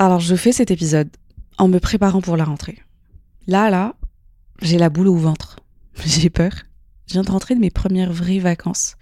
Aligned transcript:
Alors, 0.00 0.20
je 0.20 0.34
fais 0.34 0.50
cet 0.50 0.70
épisode 0.70 1.10
en 1.58 1.68
me 1.68 1.78
préparant 1.78 2.22
pour 2.22 2.38
la 2.38 2.44
rentrée. 2.44 2.78
Là, 3.46 3.68
là, 3.68 3.96
j'ai 4.62 4.78
la 4.78 4.88
boule 4.88 5.08
au 5.08 5.14
ventre. 5.14 5.56
J'ai 6.06 6.30
peur. 6.30 6.52
Je 7.06 7.12
viens 7.12 7.22
de 7.22 7.30
rentrer 7.30 7.54
de 7.54 7.60
mes 7.60 7.68
premières 7.68 8.10
vraies 8.10 8.38
vacances. 8.38 8.96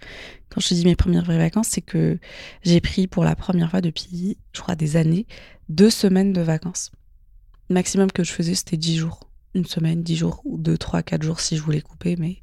Quand 0.49 0.59
je 0.59 0.73
dis 0.73 0.83
mes 0.83 0.97
premières 0.97 1.23
vraies 1.23 1.37
vacances, 1.37 1.69
c'est 1.69 1.79
que 1.79 2.19
j'ai 2.63 2.81
pris 2.81 3.07
pour 3.07 3.23
la 3.23 3.37
première 3.37 3.69
fois 3.69 3.79
depuis, 3.79 4.37
je 4.51 4.59
crois, 4.59 4.75
des 4.75 4.97
années, 4.97 5.25
deux 5.69 5.89
semaines 5.89 6.33
de 6.33 6.41
vacances. 6.41 6.91
Le 7.69 7.75
maximum 7.75 8.11
que 8.11 8.25
je 8.25 8.33
faisais, 8.33 8.55
c'était 8.55 8.75
dix 8.75 8.97
jours. 8.97 9.29
Une 9.53 9.65
semaine, 9.65 10.03
dix 10.03 10.17
jours, 10.17 10.41
ou 10.43 10.57
deux, 10.57 10.77
trois, 10.77 11.01
quatre 11.01 11.23
jours 11.23 11.39
si 11.39 11.55
je 11.55 11.61
voulais 11.61 11.79
couper, 11.79 12.17
mais, 12.17 12.41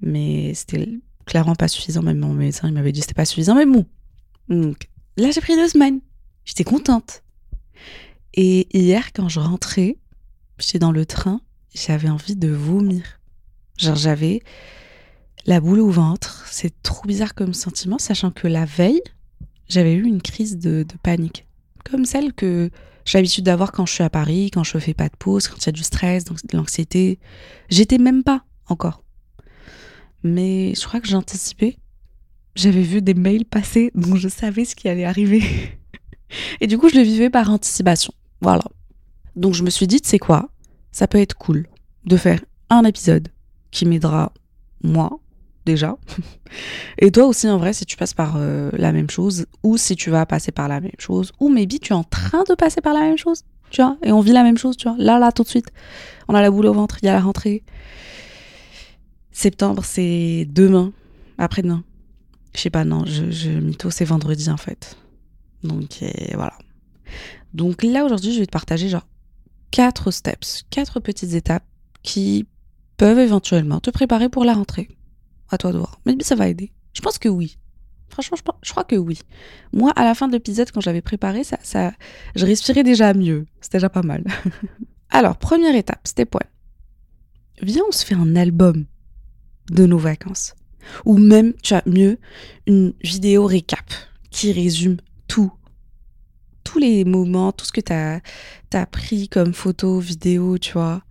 mais 0.00 0.54
c'était 0.54 0.88
clairement 1.26 1.54
pas 1.54 1.68
suffisant. 1.68 2.02
Même 2.02 2.20
mon 2.20 2.32
médecin, 2.32 2.66
il 2.66 2.72
m'avait 2.72 2.92
dit 2.92 3.00
que 3.00 3.04
c'était 3.04 3.14
pas 3.14 3.26
suffisant, 3.26 3.56
mais 3.56 3.66
bon. 3.66 3.84
Donc 4.48 4.88
là, 5.18 5.30
j'ai 5.32 5.42
pris 5.42 5.56
deux 5.56 5.68
semaines. 5.68 6.00
J'étais 6.46 6.64
contente. 6.64 7.23
Et 8.36 8.66
hier, 8.76 9.12
quand 9.12 9.28
je 9.28 9.38
rentrais, 9.38 9.96
j'étais 10.58 10.80
dans 10.80 10.90
le 10.90 11.06
train, 11.06 11.40
j'avais 11.72 12.08
envie 12.08 12.34
de 12.34 12.48
vomir. 12.48 13.20
Genre, 13.78 13.94
j'avais 13.94 14.42
la 15.46 15.60
boule 15.60 15.78
au 15.78 15.90
ventre. 15.90 16.44
C'est 16.50 16.82
trop 16.82 17.06
bizarre 17.06 17.34
comme 17.34 17.54
sentiment, 17.54 17.98
sachant 17.98 18.32
que 18.32 18.48
la 18.48 18.64
veille, 18.64 19.02
j'avais 19.68 19.94
eu 19.94 20.04
une 20.04 20.20
crise 20.20 20.58
de, 20.58 20.84
panique. 21.04 21.46
Comme 21.84 22.04
celle 22.04 22.32
que 22.32 22.70
j'ai 23.04 23.18
l'habitude 23.18 23.44
d'avoir 23.44 23.70
quand 23.70 23.86
je 23.86 23.92
suis 23.92 24.02
à 24.02 24.10
Paris, 24.10 24.50
quand 24.52 24.64
je 24.64 24.78
fais 24.78 24.94
pas 24.94 25.08
de 25.08 25.16
pause, 25.16 25.46
quand 25.46 25.58
il 25.58 25.66
y 25.66 25.68
a 25.68 25.72
du 25.72 25.84
stress, 25.84 26.24
de 26.24 26.34
l'anxiété. 26.56 27.20
J'étais 27.68 27.98
même 27.98 28.24
pas 28.24 28.44
encore. 28.66 29.04
Mais 30.24 30.74
je 30.74 30.84
crois 30.86 31.00
que 31.00 31.06
j'anticipais. 31.06 31.76
J'avais 32.56 32.82
vu 32.82 33.00
des 33.00 33.14
mails 33.14 33.44
passer, 33.44 33.92
donc 33.94 34.16
je 34.16 34.28
savais 34.28 34.64
ce 34.64 34.74
qui 34.74 34.88
allait 34.88 35.04
arriver. 35.04 35.42
Et 36.60 36.66
du 36.66 36.78
coup, 36.78 36.88
je 36.88 36.96
le 36.96 37.02
vivais 37.02 37.30
par 37.30 37.50
anticipation. 37.50 38.12
Voilà. 38.44 38.64
Donc 39.36 39.54
je 39.54 39.62
me 39.62 39.70
suis 39.70 39.86
dit, 39.86 40.00
sais 40.02 40.18
quoi? 40.18 40.50
Ça 40.92 41.08
peut 41.08 41.18
être 41.18 41.34
cool 41.34 41.66
de 42.04 42.18
faire 42.18 42.44
un 42.68 42.84
épisode 42.84 43.28
qui 43.70 43.86
m'aidera, 43.86 44.34
moi, 44.82 45.18
déjà. 45.64 45.96
Et 46.98 47.10
toi 47.10 47.24
aussi, 47.24 47.48
en 47.48 47.56
vrai, 47.56 47.72
si 47.72 47.86
tu 47.86 47.96
passes 47.96 48.12
par 48.12 48.34
euh, 48.36 48.70
la 48.74 48.92
même 48.92 49.08
chose, 49.08 49.46
ou 49.62 49.78
si 49.78 49.96
tu 49.96 50.10
vas 50.10 50.26
passer 50.26 50.52
par 50.52 50.68
la 50.68 50.82
même 50.82 50.98
chose, 50.98 51.32
ou 51.40 51.48
maybe 51.48 51.80
tu 51.80 51.94
es 51.94 51.96
en 51.96 52.04
train 52.04 52.44
de 52.46 52.54
passer 52.54 52.82
par 52.82 52.92
la 52.92 53.00
même 53.00 53.16
chose, 53.16 53.44
tu 53.70 53.80
vois, 53.80 53.96
et 54.02 54.12
on 54.12 54.20
vit 54.20 54.32
la 54.32 54.42
même 54.42 54.58
chose, 54.58 54.76
tu 54.76 54.88
vois. 54.90 54.96
Là, 54.98 55.18
là, 55.18 55.32
tout 55.32 55.42
de 55.42 55.48
suite, 55.48 55.72
on 56.28 56.34
a 56.34 56.42
la 56.42 56.50
boule 56.50 56.66
au 56.66 56.74
ventre, 56.74 56.98
il 57.00 57.06
y 57.06 57.08
a 57.08 57.14
la 57.14 57.22
rentrée. 57.22 57.62
Septembre, 59.32 59.86
c'est 59.86 60.46
demain, 60.50 60.92
après-demain. 61.38 61.82
Je 62.54 62.60
sais 62.60 62.70
pas, 62.70 62.84
non, 62.84 63.06
je, 63.06 63.30
je 63.30 63.50
mytho, 63.52 63.90
c'est 63.90 64.04
vendredi, 64.04 64.50
en 64.50 64.58
fait. 64.58 64.98
Donc, 65.62 66.04
voilà. 66.34 66.52
Donc 67.54 67.82
là, 67.82 68.04
aujourd'hui, 68.04 68.34
je 68.34 68.40
vais 68.40 68.46
te 68.46 68.50
partager, 68.50 68.88
genre, 68.88 69.06
quatre 69.70 70.10
steps, 70.10 70.64
quatre 70.70 71.00
petites 71.00 71.32
étapes 71.34 71.64
qui 72.02 72.46
peuvent 72.96 73.18
éventuellement 73.18 73.80
te 73.80 73.90
préparer 73.90 74.28
pour 74.28 74.44
la 74.44 74.54
rentrée. 74.54 74.88
À 75.50 75.58
toi 75.58 75.72
de 75.72 75.78
voir. 75.78 76.00
Mais 76.04 76.16
ça 76.20 76.34
va 76.34 76.48
aider. 76.48 76.72
Je 76.94 77.00
pense 77.00 77.18
que 77.18 77.28
oui. 77.28 77.58
Franchement, 78.08 78.36
je, 78.62 78.70
crois 78.70 78.84
que 78.84 78.96
oui. 78.96 79.18
Moi, 79.72 79.92
à 79.96 80.04
la 80.04 80.14
fin 80.14 80.28
de 80.28 80.32
l'épisode, 80.32 80.70
quand 80.70 80.80
j'avais 80.80 81.00
préparé, 81.00 81.42
ça, 81.42 81.58
ça, 81.62 81.92
je 82.36 82.46
respirais 82.46 82.84
déjà 82.84 83.12
mieux. 83.14 83.46
C'était 83.60 83.78
déjà 83.78 83.88
pas 83.88 84.02
mal. 84.02 84.24
Alors, 85.10 85.36
première 85.36 85.74
étape, 85.74 86.06
step 86.06 86.34
one. 86.34 86.42
Viens, 87.62 87.82
on 87.88 87.92
se 87.92 88.04
fait 88.04 88.14
un 88.14 88.36
album 88.36 88.84
de 89.70 89.86
nos 89.86 89.98
vacances. 89.98 90.54
Ou 91.04 91.18
même, 91.18 91.54
tu 91.62 91.74
as 91.74 91.82
mieux, 91.86 92.18
une 92.66 92.94
vidéo 93.02 93.46
récap 93.46 93.84
qui 94.30 94.52
résume 94.52 94.98
tout. 95.28 95.52
Tous 96.74 96.80
les 96.80 97.04
moments, 97.04 97.52
tout 97.52 97.64
ce 97.64 97.70
que 97.70 97.80
tu 97.80 97.92
as, 97.92 98.86
pris 98.86 99.28
comme 99.28 99.54
photo, 99.54 100.00
vidéo, 100.00 100.58
tu 100.58 100.72
vois 100.72 101.02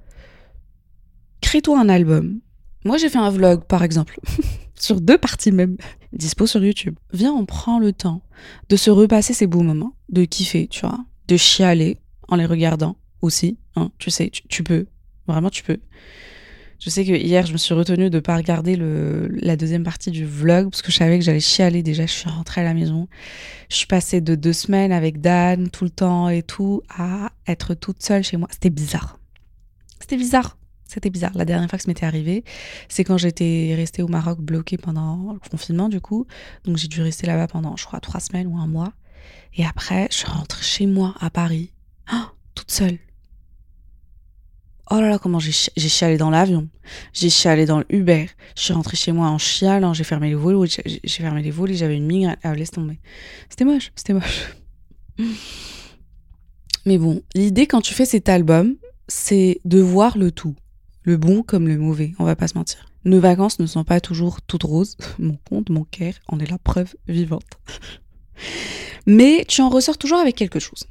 crée-toi 1.39 1.79
un 1.79 1.87
album. 1.87 2.41
Moi, 2.83 2.97
j'ai 2.97 3.07
fait 3.07 3.17
un 3.17 3.29
vlog, 3.29 3.63
par 3.63 3.81
exemple, 3.81 4.19
sur 4.75 4.99
deux 4.99 5.17
parties 5.17 5.53
même, 5.53 5.77
dispo 6.11 6.47
sur 6.47 6.61
YouTube. 6.61 6.97
Viens, 7.13 7.31
on 7.31 7.45
prend 7.45 7.79
le 7.79 7.93
temps 7.93 8.23
de 8.67 8.75
se 8.75 8.89
repasser 8.91 9.33
ces 9.33 9.47
beaux 9.47 9.61
moments, 9.61 9.95
de 10.09 10.25
kiffer, 10.25 10.67
tu 10.67 10.81
vois, 10.81 10.99
de 11.29 11.37
chialer 11.37 11.97
en 12.27 12.35
les 12.35 12.45
regardant 12.45 12.97
aussi. 13.21 13.57
Hein, 13.77 13.89
tu 13.99 14.11
sais, 14.11 14.31
tu, 14.49 14.63
peux, 14.63 14.87
vraiment, 15.27 15.49
tu 15.49 15.63
peux. 15.63 15.79
Je 16.79 16.89
sais 16.89 17.05
que 17.05 17.11
hier, 17.11 17.45
je 17.45 17.53
me 17.53 17.57
suis 17.57 17.73
retenue 17.73 18.09
de 18.09 18.19
pas 18.19 18.35
regarder 18.35 18.75
la 18.77 19.55
deuxième 19.55 19.83
partie 19.83 20.11
du 20.11 20.25
vlog 20.25 20.69
parce 20.69 20.81
que 20.81 20.91
je 20.91 20.97
savais 20.97 21.17
que 21.17 21.25
j'allais 21.25 21.39
chialer. 21.39 21.81
Déjà, 21.81 22.05
je 22.05 22.11
suis 22.11 22.29
rentrée 22.29 22.61
à 22.61 22.63
la 22.65 22.73
maison. 22.73 23.07
Je 23.69 23.77
suis 23.77 23.87
passée 23.87 24.21
de 24.21 24.35
deux 24.35 24.53
semaines 24.53 24.91
avec 24.91 25.21
Dan 25.21 25.69
tout 25.69 25.85
le 25.85 25.89
temps 25.89 26.29
et 26.29 26.43
tout 26.43 26.81
à 26.89 27.31
être 27.47 27.73
toute 27.73 28.03
seule 28.03 28.23
chez 28.23 28.37
moi. 28.37 28.47
C'était 28.51 28.69
bizarre. 28.69 29.19
C'était 29.99 30.17
bizarre. 30.17 30.57
C'était 30.85 31.09
bizarre. 31.09 31.31
La 31.35 31.45
dernière 31.45 31.69
fois 31.69 31.77
que 31.77 31.83
ça 31.85 31.89
m'était 31.89 32.05
arrivé, 32.05 32.43
c'est 32.87 33.03
quand 33.03 33.17
j'étais 33.17 33.73
restée 33.75 34.03
au 34.03 34.07
Maroc 34.07 34.39
bloquée 34.41 34.77
pendant 34.77 35.33
le 35.33 35.39
confinement, 35.49 35.89
du 35.89 36.01
coup. 36.01 36.27
Donc 36.65 36.77
j'ai 36.77 36.87
dû 36.87 37.01
rester 37.01 37.25
là-bas 37.25 37.47
pendant, 37.47 37.75
je 37.77 37.85
crois, 37.85 37.99
trois 37.99 38.19
semaines 38.19 38.47
ou 38.47 38.57
un 38.57 38.67
mois. 38.67 38.93
Et 39.55 39.65
après, 39.65 40.07
je 40.11 40.25
rentre 40.25 40.61
chez 40.63 40.85
moi 40.85 41.15
à 41.19 41.29
Paris, 41.29 41.71
oh, 42.11 42.25
toute 42.53 42.71
seule. 42.71 42.99
Oh 44.91 44.99
là 44.99 45.09
là, 45.09 45.17
comment 45.17 45.39
j'ai 45.39 45.51
chialé 45.51 46.17
dans 46.17 46.29
l'avion. 46.29 46.67
J'ai 47.13 47.29
chialé 47.29 47.65
dans 47.65 47.79
le 47.79 47.85
Uber. 47.89 48.27
Je 48.55 48.63
suis 48.63 48.73
rentrée 48.73 48.97
chez 48.97 49.11
moi 49.11 49.27
en 49.27 49.37
chialant. 49.37 49.93
J'ai 49.93 50.03
fermé 50.03 50.29
les 50.29 50.35
volets. 50.35 50.69
J'ai 50.85 51.23
fermé 51.23 51.41
les 51.41 51.51
volets. 51.51 51.75
J'avais 51.75 51.95
une 51.95 52.05
migraine. 52.05 52.35
Ah, 52.43 52.53
laisse 52.53 52.71
tomber. 52.71 52.99
C'était 53.49 53.65
moche. 53.65 53.91
C'était 53.95 54.13
moche. 54.13 54.55
Mais 56.85 56.97
bon, 56.97 57.21
l'idée 57.33 57.65
quand 57.65 57.79
tu 57.81 57.93
fais 57.93 58.05
cet 58.05 58.27
album, 58.27 58.75
c'est 59.07 59.61
de 59.63 59.79
voir 59.79 60.17
le 60.17 60.31
tout 60.31 60.55
le 61.03 61.17
bon 61.17 61.43
comme 61.43 61.67
le 61.67 61.77
mauvais, 61.77 62.13
on 62.19 62.23
va 62.23 62.35
pas 62.35 62.47
se 62.47 62.57
mentir. 62.57 62.85
Nos 63.05 63.19
vacances 63.19 63.59
ne 63.59 63.65
sont 63.65 63.83
pas 63.83 63.99
toujours 63.99 64.41
toutes 64.41 64.63
roses. 64.63 64.97
Mon 65.19 65.37
compte, 65.49 65.69
mon 65.69 65.83
cœur 65.83 66.13
en 66.27 66.39
est 66.39 66.49
la 66.49 66.57
preuve 66.57 66.95
vivante. 67.07 67.59
Mais 69.05 69.45
tu 69.47 69.61
en 69.61 69.69
ressors 69.69 69.97
toujours 69.97 70.19
avec 70.19 70.35
quelque 70.35 70.59
chose. 70.59 70.85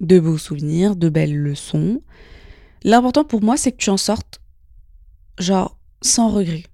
De 0.00 0.20
beaux 0.20 0.38
souvenirs, 0.38 0.96
de 0.96 1.08
belles 1.08 1.36
leçons. 1.36 2.02
L'important 2.84 3.24
pour 3.24 3.42
moi, 3.42 3.56
c'est 3.56 3.72
que 3.72 3.78
tu 3.78 3.90
en 3.90 3.96
sortes, 3.96 4.40
genre, 5.38 5.78
sans 6.02 6.28
regret. 6.28 6.64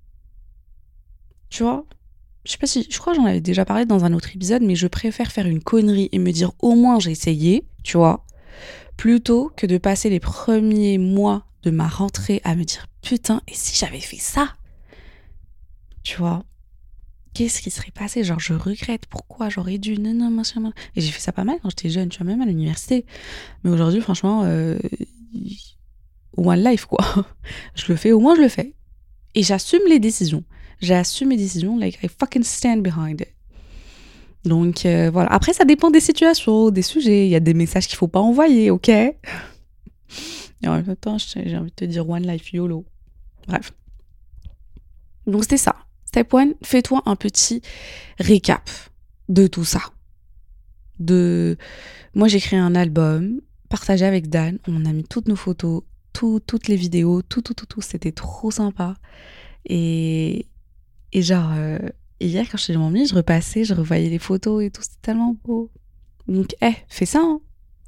Tu 1.48 1.62
vois? 1.62 1.84
Je 2.44 2.52
sais 2.52 2.58
pas 2.58 2.66
si. 2.66 2.86
Je 2.90 2.98
crois 2.98 3.12
que 3.12 3.20
j'en 3.20 3.26
avais 3.26 3.40
déjà 3.40 3.64
parlé 3.64 3.84
dans 3.84 4.04
un 4.04 4.12
autre 4.12 4.34
épisode, 4.34 4.62
mais 4.62 4.74
je 4.74 4.86
préfère 4.86 5.30
faire 5.30 5.46
une 5.46 5.62
connerie 5.62 6.08
et 6.12 6.18
me 6.18 6.32
dire 6.32 6.52
au 6.60 6.74
moins 6.74 6.98
j'ai 6.98 7.10
essayé, 7.10 7.64
tu 7.82 7.96
vois, 7.96 8.24
plutôt 8.96 9.52
que 9.56 9.66
de 9.66 9.78
passer 9.78 10.10
les 10.10 10.20
premiers 10.20 10.98
mois 10.98 11.44
de 11.62 11.70
ma 11.70 11.86
rentrée 11.86 12.40
à 12.44 12.54
me 12.54 12.64
dire 12.64 12.86
putain, 13.02 13.42
et 13.48 13.54
si 13.54 13.76
j'avais 13.76 14.00
fait 14.00 14.18
ça? 14.18 14.54
Tu 16.02 16.16
vois? 16.16 16.44
Qu'est-ce 17.34 17.62
qui 17.62 17.70
serait 17.70 17.92
passé? 17.92 18.24
Genre, 18.24 18.40
je 18.40 18.54
regrette, 18.54 19.06
pourquoi 19.06 19.48
j'aurais 19.48 19.78
dû, 19.78 19.98
non, 19.98 20.14
non, 20.14 20.30
machin, 20.30 20.72
Et 20.96 21.00
j'ai 21.00 21.10
fait 21.12 21.20
ça 21.20 21.32
pas 21.32 21.44
mal 21.44 21.58
quand 21.62 21.70
j'étais 21.70 21.90
jeune, 21.90 22.08
tu 22.08 22.18
vois, 22.18 22.26
même 22.26 22.40
à 22.40 22.46
l'université. 22.46 23.06
Mais 23.62 23.70
aujourd'hui, 23.70 24.00
franchement, 24.00 24.42
euh, 24.44 24.78
one 26.36 26.62
life, 26.62 26.86
quoi. 26.86 27.04
Je 27.74 27.86
le 27.88 27.96
fais, 27.96 28.12
au 28.12 28.20
moins 28.20 28.34
je 28.36 28.42
le 28.42 28.48
fais. 28.48 28.74
Et 29.34 29.42
j'assume 29.42 29.82
les 29.88 29.98
décisions. 29.98 30.44
J'assume 30.80 31.28
mes 31.28 31.36
décisions, 31.36 31.78
like 31.78 31.98
I 32.02 32.08
fucking 32.08 32.42
stand 32.42 32.82
behind 32.82 33.20
it. 33.20 33.34
Donc 34.44 34.86
euh, 34.86 35.10
voilà. 35.10 35.30
Après, 35.32 35.52
ça 35.52 35.64
dépend 35.64 35.90
des 35.90 36.00
situations, 36.00 36.70
des 36.70 36.82
sujets. 36.82 37.26
Il 37.26 37.30
y 37.30 37.36
a 37.36 37.40
des 37.40 37.54
messages 37.54 37.86
qu'il 37.86 37.96
faut 37.96 38.08
pas 38.08 38.20
envoyer, 38.20 38.70
ok? 38.70 38.88
Et 38.88 39.14
en 40.66 40.74
même 40.74 40.96
temps, 40.96 41.16
j'ai 41.18 41.56
envie 41.56 41.70
de 41.70 41.74
te 41.74 41.84
dire 41.84 42.08
One 42.08 42.26
Life 42.26 42.52
YOLO. 42.52 42.84
Bref. 43.46 43.72
Donc 45.26 45.44
c'était 45.44 45.56
ça. 45.56 45.76
Step 46.04 46.32
one, 46.34 46.54
fais-toi 46.62 47.02
un 47.06 47.16
petit 47.16 47.62
récap 48.18 48.68
de 49.28 49.46
tout 49.46 49.64
ça. 49.64 49.80
De, 50.98 51.56
moi 52.14 52.28
j'ai 52.28 52.40
créé 52.40 52.58
un 52.58 52.74
album 52.74 53.40
partagé 53.68 54.04
avec 54.04 54.28
Dan. 54.28 54.58
On 54.66 54.84
a 54.86 54.92
mis 54.92 55.04
toutes 55.04 55.28
nos 55.28 55.36
photos, 55.36 55.82
toutes 56.46 56.68
les 56.68 56.76
vidéos, 56.76 57.22
tout, 57.22 57.40
tout, 57.40 57.54
tout, 57.54 57.66
tout. 57.66 57.80
C'était 57.80 58.12
trop 58.12 58.50
sympa. 58.50 58.96
Et, 59.64 60.46
et 61.12 61.22
genre, 61.22 61.52
euh, 61.54 61.78
hier, 62.20 62.46
quand 62.50 62.58
je 62.58 62.64
suis 62.64 62.76
lit, 62.76 63.06
je 63.06 63.14
repassais, 63.14 63.64
je 63.64 63.74
revoyais 63.74 64.08
les 64.08 64.18
photos 64.18 64.62
et 64.62 64.70
tout, 64.70 64.82
c'était 64.82 65.00
tellement 65.02 65.36
beau. 65.44 65.70
Donc, 66.28 66.54
eh, 66.60 66.74
fais 66.88 67.06
ça, 67.06 67.20
hein. 67.22 67.40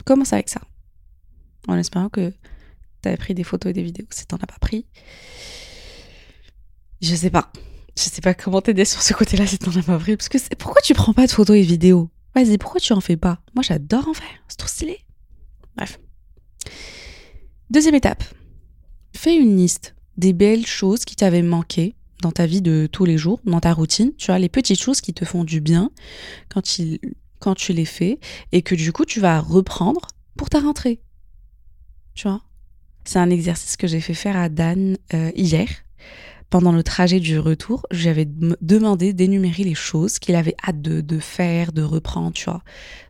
Commence 0.04 0.32
avec 0.32 0.48
ça. 0.48 0.60
En 1.68 1.76
espérant 1.76 2.08
que 2.08 2.32
tu 3.02 3.08
avais 3.08 3.16
pris 3.16 3.34
des 3.34 3.44
photos 3.44 3.70
et 3.70 3.72
des 3.72 3.82
vidéos. 3.82 4.06
Si 4.10 4.26
t'en 4.26 4.36
as 4.36 4.46
pas 4.46 4.58
pris, 4.60 4.86
je 7.00 7.14
sais 7.14 7.30
pas. 7.30 7.52
Je 7.96 8.02
sais 8.04 8.20
pas 8.22 8.34
comment 8.34 8.60
t'aider 8.62 8.84
sur 8.84 9.02
ce 9.02 9.12
côté-là 9.12 9.46
si 9.46 9.58
t'en 9.58 9.70
as 9.76 9.82
pas 9.82 9.98
pris. 9.98 10.16
Parce 10.16 10.28
que 10.28 10.38
pourquoi 10.56 10.80
tu 10.82 10.94
prends 10.94 11.12
pas 11.12 11.26
de 11.26 11.32
photos 11.32 11.56
et 11.56 11.62
vidéos? 11.62 12.10
Vas-y, 12.34 12.58
pourquoi 12.58 12.80
tu 12.80 12.92
en 12.94 13.00
fais 13.00 13.18
pas? 13.18 13.42
Moi, 13.54 13.62
j'adore 13.62 14.08
en 14.08 14.14
faire. 14.14 14.42
C'est 14.48 14.56
trop 14.56 14.68
stylé. 14.68 14.98
Bref. 15.76 16.00
Deuxième 17.72 17.94
étape. 17.94 18.22
Fais 19.16 19.34
une 19.34 19.56
liste 19.56 19.94
des 20.18 20.34
belles 20.34 20.66
choses 20.66 21.06
qui 21.06 21.16
t'avaient 21.16 21.40
manqué 21.40 21.94
dans 22.20 22.30
ta 22.30 22.44
vie 22.44 22.60
de 22.60 22.86
tous 22.92 23.06
les 23.06 23.16
jours, 23.16 23.40
dans 23.46 23.60
ta 23.60 23.72
routine. 23.72 24.12
Tu 24.18 24.26
vois, 24.26 24.38
les 24.38 24.50
petites 24.50 24.78
choses 24.78 25.00
qui 25.00 25.14
te 25.14 25.24
font 25.24 25.42
du 25.42 25.62
bien 25.62 25.90
quand, 26.50 26.78
il, 26.78 27.00
quand 27.38 27.54
tu 27.54 27.72
les 27.72 27.86
fais 27.86 28.20
et 28.52 28.60
que 28.60 28.74
du 28.74 28.92
coup, 28.92 29.06
tu 29.06 29.20
vas 29.20 29.40
reprendre 29.40 30.02
pour 30.36 30.50
ta 30.50 30.60
rentrée. 30.60 31.00
Tu 32.14 32.28
vois? 32.28 32.42
C'est 33.06 33.18
un 33.18 33.30
exercice 33.30 33.78
que 33.78 33.86
j'ai 33.86 34.02
fait 34.02 34.12
faire 34.12 34.36
à 34.36 34.50
Dan 34.50 34.98
euh, 35.14 35.32
hier 35.34 35.66
pendant 36.52 36.72
le 36.72 36.82
trajet 36.82 37.18
du 37.18 37.38
retour, 37.38 37.86
j'avais 37.90 38.26
demandé 38.26 39.14
d'énumérer 39.14 39.64
les 39.64 39.74
choses 39.74 40.18
qu'il 40.18 40.34
avait 40.34 40.54
hâte 40.68 40.82
de, 40.82 41.18
faire, 41.18 41.72
de 41.72 41.80
reprendre, 41.80 42.34
tu 42.34 42.44
vois. 42.44 42.62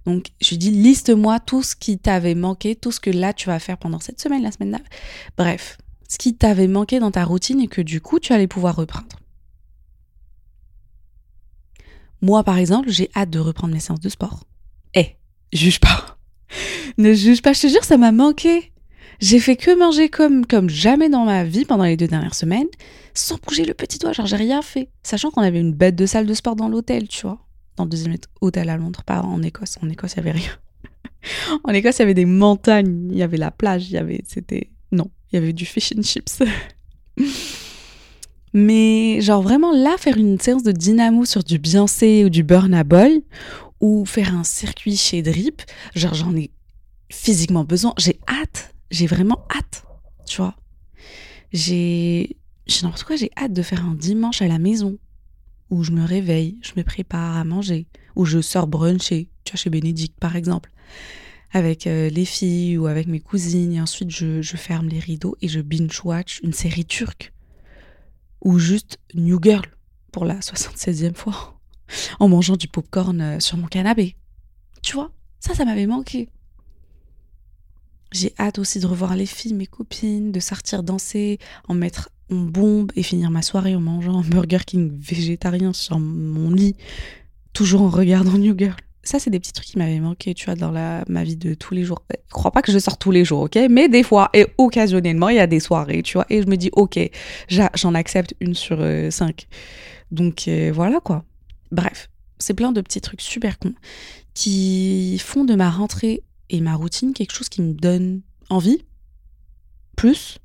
Donc, 0.06 0.26
je 0.40 0.50
lui 0.50 0.58
dis, 0.58 0.70
liste-moi 0.70 1.40
tout 1.40 1.64
ce 1.64 1.74
qui 1.74 1.98
t'avait 1.98 2.36
manqué, 2.36 2.76
tout 2.76 2.92
ce 2.92 3.00
que 3.00 3.10
là 3.10 3.32
tu 3.32 3.48
vas 3.48 3.58
faire 3.58 3.78
pendant 3.78 3.98
cette 3.98 4.20
semaine, 4.20 4.44
la 4.44 4.52
semaine 4.52 4.70
d'après. 4.70 4.88
Bref, 5.36 5.76
ce 6.08 6.18
qui 6.18 6.36
t'avait 6.36 6.68
manqué 6.68 7.00
dans 7.00 7.10
ta 7.10 7.24
routine 7.24 7.60
et 7.60 7.66
que 7.66 7.80
du 7.80 8.00
coup 8.00 8.20
tu 8.20 8.32
allais 8.32 8.46
pouvoir 8.46 8.76
reprendre. 8.76 9.18
Moi, 12.20 12.44
par 12.44 12.58
exemple, 12.58 12.90
j'ai 12.90 13.10
hâte 13.16 13.30
de 13.30 13.40
reprendre 13.40 13.74
mes 13.74 13.80
séances 13.80 13.98
de 13.98 14.08
sport. 14.08 14.44
Eh, 14.94 15.16
juge 15.52 15.80
pas. 15.80 16.16
ne 16.96 17.12
juge 17.12 17.42
pas, 17.42 17.54
je 17.54 17.62
te 17.62 17.66
jure, 17.66 17.82
ça 17.82 17.96
m'a 17.96 18.12
manqué. 18.12 18.71
J'ai 19.22 19.38
fait 19.38 19.54
que 19.54 19.78
manger 19.78 20.08
comme, 20.08 20.44
comme 20.44 20.68
jamais 20.68 21.08
dans 21.08 21.24
ma 21.24 21.44
vie 21.44 21.64
pendant 21.64 21.84
les 21.84 21.96
deux 21.96 22.08
dernières 22.08 22.34
semaines, 22.34 22.66
sans 23.14 23.38
bouger 23.46 23.64
le 23.64 23.72
petit 23.72 24.00
doigt. 24.00 24.12
Genre, 24.12 24.26
j'ai 24.26 24.34
rien 24.34 24.62
fait. 24.62 24.88
Sachant 25.04 25.30
qu'on 25.30 25.42
avait 25.42 25.60
une 25.60 25.72
bête 25.72 25.94
de 25.94 26.06
salle 26.06 26.26
de 26.26 26.34
sport 26.34 26.56
dans 26.56 26.68
l'hôtel, 26.68 27.06
tu 27.06 27.22
vois. 27.22 27.38
Dans 27.76 27.84
le 27.84 27.90
deuxième 27.90 28.16
hôtel 28.40 28.68
à 28.68 28.76
Londres, 28.76 29.04
pas 29.04 29.22
en 29.22 29.40
Écosse. 29.44 29.78
En 29.80 29.88
Écosse, 29.88 30.14
il 30.16 30.24
n'y 30.24 30.28
avait 30.28 30.40
rien. 30.40 30.50
en 31.64 31.72
Écosse, 31.72 31.98
il 31.98 32.00
y 32.00 32.02
avait 32.02 32.14
des 32.14 32.24
montagnes, 32.24 33.10
il 33.12 33.16
y 33.16 33.22
avait 33.22 33.36
la 33.36 33.52
plage, 33.52 33.88
il 33.88 33.92
y 33.92 33.96
avait. 33.96 34.24
C'était. 34.26 34.70
Non, 34.90 35.08
il 35.30 35.36
y 35.36 35.38
avait 35.38 35.52
du 35.52 35.66
fish 35.66 35.92
and 35.96 36.02
chips. 36.02 36.42
Mais 38.52 39.20
genre 39.20 39.40
vraiment 39.40 39.70
là, 39.72 39.94
faire 39.98 40.18
une 40.18 40.40
séance 40.40 40.64
de 40.64 40.72
dynamo 40.72 41.24
sur 41.26 41.44
du 41.44 41.60
Beyoncé 41.60 42.24
ou 42.24 42.28
du 42.28 42.42
Burn 42.42 42.74
a 42.74 42.82
Boy, 42.82 43.24
ou 43.80 44.04
faire 44.04 44.34
un 44.34 44.42
circuit 44.42 44.96
chez 44.96 45.22
Drip, 45.22 45.62
genre 45.94 46.14
j'en 46.14 46.34
ai 46.34 46.50
physiquement 47.08 47.62
besoin. 47.62 47.94
J'ai 47.98 48.18
hâte 48.28 48.71
j'ai 48.92 49.06
vraiment 49.06 49.44
hâte, 49.50 49.84
tu 50.26 50.36
vois. 50.36 50.54
J'ai, 51.52 52.36
je 52.66 52.82
n'importe 52.82 53.04
quoi, 53.04 53.16
j'ai 53.16 53.30
hâte 53.36 53.52
de 53.52 53.62
faire 53.62 53.84
un 53.84 53.94
dimanche 53.94 54.42
à 54.42 54.46
la 54.46 54.58
maison 54.58 54.98
où 55.70 55.82
je 55.82 55.90
me 55.90 56.04
réveille, 56.04 56.58
je 56.62 56.72
me 56.76 56.84
prépare 56.84 57.36
à 57.36 57.44
manger, 57.44 57.86
où 58.14 58.24
je 58.24 58.40
sors 58.40 58.66
bruncher, 58.66 59.28
tu 59.44 59.52
vois, 59.52 59.58
chez 59.58 59.70
Bénédicte 59.70 60.18
par 60.20 60.36
exemple, 60.36 60.70
avec 61.50 61.86
euh, 61.86 62.10
les 62.10 62.26
filles 62.26 62.78
ou 62.78 62.86
avec 62.86 63.06
mes 63.08 63.20
cousines, 63.20 63.80
ensuite 63.80 64.10
je, 64.10 64.42
je 64.42 64.56
ferme 64.56 64.88
les 64.88 65.00
rideaux 65.00 65.36
et 65.40 65.48
je 65.48 65.60
binge-watch 65.60 66.40
une 66.42 66.52
série 66.52 66.84
turque 66.84 67.32
ou 68.42 68.58
juste 68.58 68.98
New 69.14 69.38
Girl 69.42 69.66
pour 70.12 70.26
la 70.26 70.38
76e 70.40 71.14
fois 71.14 71.58
en 72.20 72.28
mangeant 72.28 72.56
du 72.56 72.68
popcorn 72.68 73.20
euh, 73.20 73.40
sur 73.40 73.56
mon 73.56 73.66
canapé. 73.66 74.16
Tu 74.82 74.94
vois, 74.94 75.12
ça, 75.40 75.54
ça 75.54 75.64
m'avait 75.64 75.86
manqué. 75.86 76.28
J'ai 78.12 78.34
hâte 78.38 78.58
aussi 78.58 78.78
de 78.78 78.86
revoir 78.86 79.16
les 79.16 79.26
filles, 79.26 79.54
mes 79.54 79.66
copines, 79.66 80.32
de 80.32 80.40
sortir 80.40 80.82
danser, 80.82 81.38
en 81.68 81.74
mettre 81.74 82.10
en 82.30 82.36
bombe 82.36 82.92
et 82.94 83.02
finir 83.02 83.30
ma 83.30 83.42
soirée 83.42 83.74
en 83.74 83.80
mangeant 83.80 84.18
un 84.18 84.22
Burger 84.22 84.58
King 84.66 84.90
végétarien 84.98 85.72
sur 85.72 85.98
mon 85.98 86.50
lit, 86.50 86.76
toujours 87.52 87.82
en 87.82 87.88
regardant 87.88 88.38
New 88.38 88.56
Girl. 88.56 88.76
Ça, 89.04 89.18
c'est 89.18 89.30
des 89.30 89.40
petits 89.40 89.52
trucs 89.52 89.66
qui 89.66 89.78
m'avaient 89.78 89.98
manqué, 89.98 90.32
tu 90.32 90.44
vois, 90.44 90.54
dans 90.54 90.70
la, 90.70 91.04
ma 91.08 91.24
vie 91.24 91.36
de 91.36 91.54
tous 91.54 91.74
les 91.74 91.82
jours. 91.82 92.04
Je 92.10 92.32
crois 92.32 92.52
pas 92.52 92.62
que 92.62 92.70
je 92.70 92.78
sors 92.78 92.98
tous 92.98 93.10
les 93.10 93.24
jours, 93.24 93.40
ok? 93.42 93.58
Mais 93.68 93.88
des 93.88 94.04
fois, 94.04 94.30
et 94.32 94.46
occasionnellement, 94.58 95.28
il 95.28 95.36
y 95.36 95.40
a 95.40 95.48
des 95.48 95.58
soirées, 95.58 96.02
tu 96.02 96.14
vois, 96.14 96.26
et 96.30 96.40
je 96.40 96.46
me 96.46 96.56
dis, 96.56 96.70
ok, 96.72 97.00
j'en 97.48 97.94
accepte 97.94 98.34
une 98.40 98.54
sur 98.54 98.78
euh, 98.80 99.10
cinq. 99.10 99.48
Donc 100.12 100.46
euh, 100.46 100.70
voilà, 100.72 101.00
quoi. 101.00 101.24
Bref, 101.72 102.10
c'est 102.38 102.54
plein 102.54 102.70
de 102.70 102.80
petits 102.80 103.00
trucs 103.00 103.22
super 103.22 103.58
cons 103.58 103.74
qui 104.34 105.18
font 105.18 105.44
de 105.44 105.54
ma 105.54 105.70
rentrée 105.70 106.22
et 106.52 106.60
ma 106.60 106.76
routine 106.76 107.14
quelque 107.14 107.32
chose 107.32 107.48
qui 107.48 107.62
me 107.62 107.72
donne 107.72 108.20
envie, 108.50 108.84
plus 109.96 110.38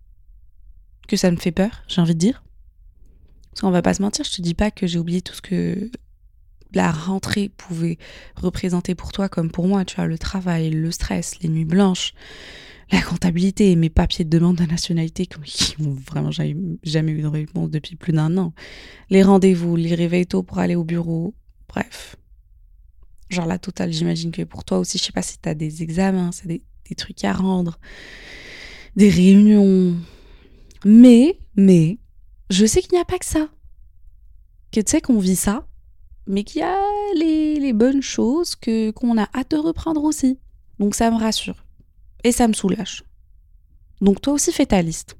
que 1.08 1.18
ça 1.18 1.30
me 1.30 1.38
fait 1.38 1.52
peur, 1.52 1.84
j'ai 1.88 2.02
envie 2.02 2.16
de 2.16 2.20
dire. 2.20 2.44
Parce 3.52 3.62
qu'on 3.62 3.72
va 3.72 3.82
pas 3.82 3.94
se 3.94 4.02
mentir, 4.02 4.26
je 4.26 4.36
te 4.36 4.42
dis 4.42 4.54
pas 4.54 4.72
que 4.72 4.88
j'ai 4.88 4.98
oublié 4.98 5.22
tout 5.22 5.34
ce 5.34 5.42
que 5.42 5.92
la 6.74 6.92
rentrée 6.92 7.50
pouvait 7.50 7.98
représenter 8.36 8.96
pour 8.96 9.12
toi 9.12 9.30
comme 9.30 9.52
pour 9.52 9.68
moi, 9.68 9.84
tu 9.84 9.98
vois, 9.98 10.08
le 10.08 10.18
travail, 10.18 10.70
le 10.70 10.92
stress, 10.92 11.40
les 11.42 11.50
nuits 11.50 11.66
blanches, 11.66 12.14
la 12.92 13.02
comptabilité, 13.02 13.76
mes 13.76 13.90
papiers 13.90 14.24
de 14.24 14.30
demande 14.30 14.58
de 14.58 14.66
nationalité 14.66 15.26
qui 15.26 15.82
n'ont 15.82 15.94
vraiment 15.94 16.32
jamais, 16.32 16.56
jamais 16.84 17.12
eu 17.12 17.22
de 17.22 17.28
réponse 17.28 17.70
depuis 17.70 17.96
plus 17.98 18.14
d'un 18.14 18.38
an, 18.38 18.54
les 19.10 19.24
rendez-vous, 19.24 19.76
les 19.76 19.96
réveils 19.96 20.28
tôt 20.28 20.44
pour 20.44 20.60
aller 20.60 20.76
au 20.76 20.86
bureau, 20.86 21.34
bref, 21.68 22.16
Genre 23.30 23.46
la 23.46 23.60
totale, 23.60 23.92
j'imagine 23.92 24.32
que 24.32 24.44
pour 24.44 24.64
toi 24.64 24.80
aussi, 24.80 24.98
je 24.98 25.04
sais 25.04 25.12
pas 25.12 25.22
si 25.22 25.38
tu 25.40 25.50
as 25.50 25.54
des 25.54 25.84
examens, 25.84 26.32
c'est 26.32 26.48
des, 26.48 26.62
des, 26.88 26.96
trucs 26.96 27.24
à 27.24 27.34
rendre, 27.34 27.80
des 28.96 29.10
réunions. 29.10 29.96
Mais, 30.86 31.40
mais, 31.56 31.98
je 32.50 32.66
sais 32.66 32.82
qu'il 32.82 32.94
n'y 32.94 33.00
a 33.00 33.06
pas 33.06 33.20
que 33.20 33.26
ça. 33.26 33.50
Que 34.72 34.80
tu 34.80 34.92
sais 34.92 35.02
qu'on 35.02 35.20
vit 35.20 35.36
ça, 35.36 35.68
mais 36.26 36.44
qu'il 36.44 36.62
y 36.62 36.64
a 36.64 36.78
les, 37.16 37.60
les, 37.60 37.74
bonnes 37.74 38.02
choses 38.02 38.56
que 38.56 38.92
qu'on 38.92 39.18
a 39.18 39.30
hâte 39.36 39.52
de 39.52 39.58
reprendre 39.58 40.04
aussi. 40.04 40.40
Donc 40.80 40.96
ça 40.96 41.12
me 41.12 41.18
rassure. 41.18 41.66
Et 42.24 42.32
ça 42.32 42.48
me 42.48 42.54
soulage. 42.54 43.04
Donc 44.02 44.22
toi 44.22 44.34
aussi 44.34 44.52
fais 44.52 44.66
ta 44.66 44.82
liste. 44.82 45.18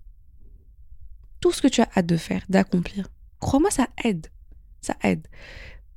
Tout 1.40 1.52
ce 1.52 1.62
que 1.62 1.68
tu 1.68 1.82
as 1.82 1.90
hâte 1.96 2.06
de 2.06 2.18
faire, 2.18 2.44
d'accomplir. 2.50 3.08
Crois-moi, 3.40 3.72
ça 3.72 3.88
aide. 4.04 4.28
Ça 4.82 4.96
aide. 5.04 5.28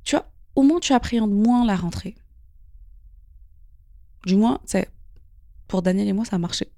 Tu 0.03 0.15
vois, 0.15 0.31
au 0.55 0.63
moins 0.63 0.79
tu 0.79 0.93
appréhendes 0.93 1.33
moins 1.33 1.65
la 1.65 1.75
rentrée. 1.75 2.15
Du 4.25 4.35
moins, 4.35 4.59
c'est 4.65 4.89
pour 5.67 5.81
Daniel 5.81 6.07
et 6.07 6.13
moi, 6.13 6.25
ça 6.25 6.35
a 6.35 6.39
marché. 6.39 6.71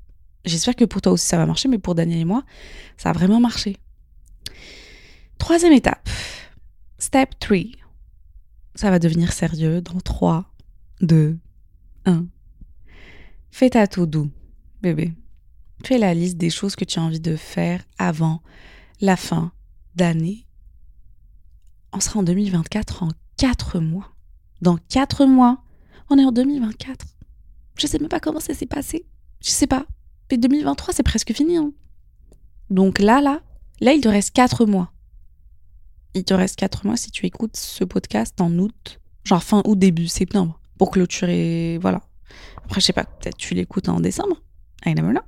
J'espère 0.46 0.76
que 0.76 0.86
pour 0.86 1.02
toi 1.02 1.14
aussi 1.14 1.26
ça 1.26 1.38
va 1.38 1.46
marcher, 1.46 1.70
mais 1.70 1.78
pour 1.78 1.96
Daniel 1.96 2.20
et 2.20 2.26
moi, 2.26 2.44
ça 2.98 3.10
a 3.10 3.14
vraiment 3.14 3.40
marché. 3.40 3.78
Troisième 5.38 5.74
étape. 5.74 6.10
Step 7.00 7.38
3. 7.40 7.58
Ça 8.76 8.90
va 8.90 9.00
devenir 9.00 9.32
sérieux 9.32 9.82
dans 9.82 10.00
3, 10.00 10.52
2, 11.02 11.38
1. 12.06 12.26
Fais 13.52 13.70
ta 13.70 13.88
tout 13.88 14.06
doux, 14.06 14.32
bébé. 14.82 15.14
Fais 15.86 15.98
la 15.98 16.14
liste 16.14 16.38
des 16.38 16.50
choses 16.50 16.76
que 16.76 16.86
tu 16.86 17.00
as 17.00 17.04
envie 17.04 17.20
de 17.20 17.36
faire 17.36 17.84
avant 17.98 18.42
la 19.00 19.16
fin 19.16 19.52
d'année. 19.96 20.46
On 21.92 22.00
sera 22.00 22.20
en 22.20 22.24
2024 22.24 23.04
en 23.04 23.10
4 23.38 23.80
mois. 23.80 24.12
Dans 24.62 24.78
4 24.90 25.26
mois, 25.26 25.64
on 26.10 26.18
est 26.18 26.26
en 26.26 26.32
2024. 26.32 27.06
Je 27.78 27.88
sais 27.88 28.00
même 28.00 28.10
pas 28.10 28.20
comment 28.20 28.40
ça 28.40 28.54
s'est 28.54 28.66
passé. 28.66 29.06
Je 29.42 29.50
sais 29.50 29.68
pas. 29.68 29.86
Mais 30.32 30.38
2023, 30.38 30.94
c'est 30.94 31.04
presque 31.04 31.34
fini. 31.34 31.58
Hein. 31.58 31.72
Donc 32.70 33.00
là, 33.00 33.22
là, 33.22 33.42
là, 33.82 33.94
il 33.94 34.02
te 34.02 34.08
reste 34.08 34.32
4 34.32 34.66
mois. 34.66 34.92
Il 36.14 36.24
te 36.24 36.34
reste 36.34 36.56
4 36.58 36.86
mois 36.86 36.98
si 36.98 37.12
tu 37.12 37.26
écoutes 37.26 37.58
ce 37.58 37.84
podcast 37.84 38.40
en 38.40 38.58
août, 38.60 39.00
genre 39.24 39.44
fin 39.44 39.62
août, 39.66 39.78
début 39.78 40.08
septembre, 40.08 40.60
pour 40.78 40.92
clôturer. 40.92 41.80
Voilà. 41.82 42.02
Après, 42.66 42.82
je 42.82 42.86
sais 42.86 42.94
pas, 42.94 43.06
peut-être 43.06 43.38
tu 43.38 43.54
l'écoutes 43.54 43.90
en 43.90 44.00
décembre. 44.00 44.42
I 44.86 44.94
never 44.94 45.12
know. 45.12 45.22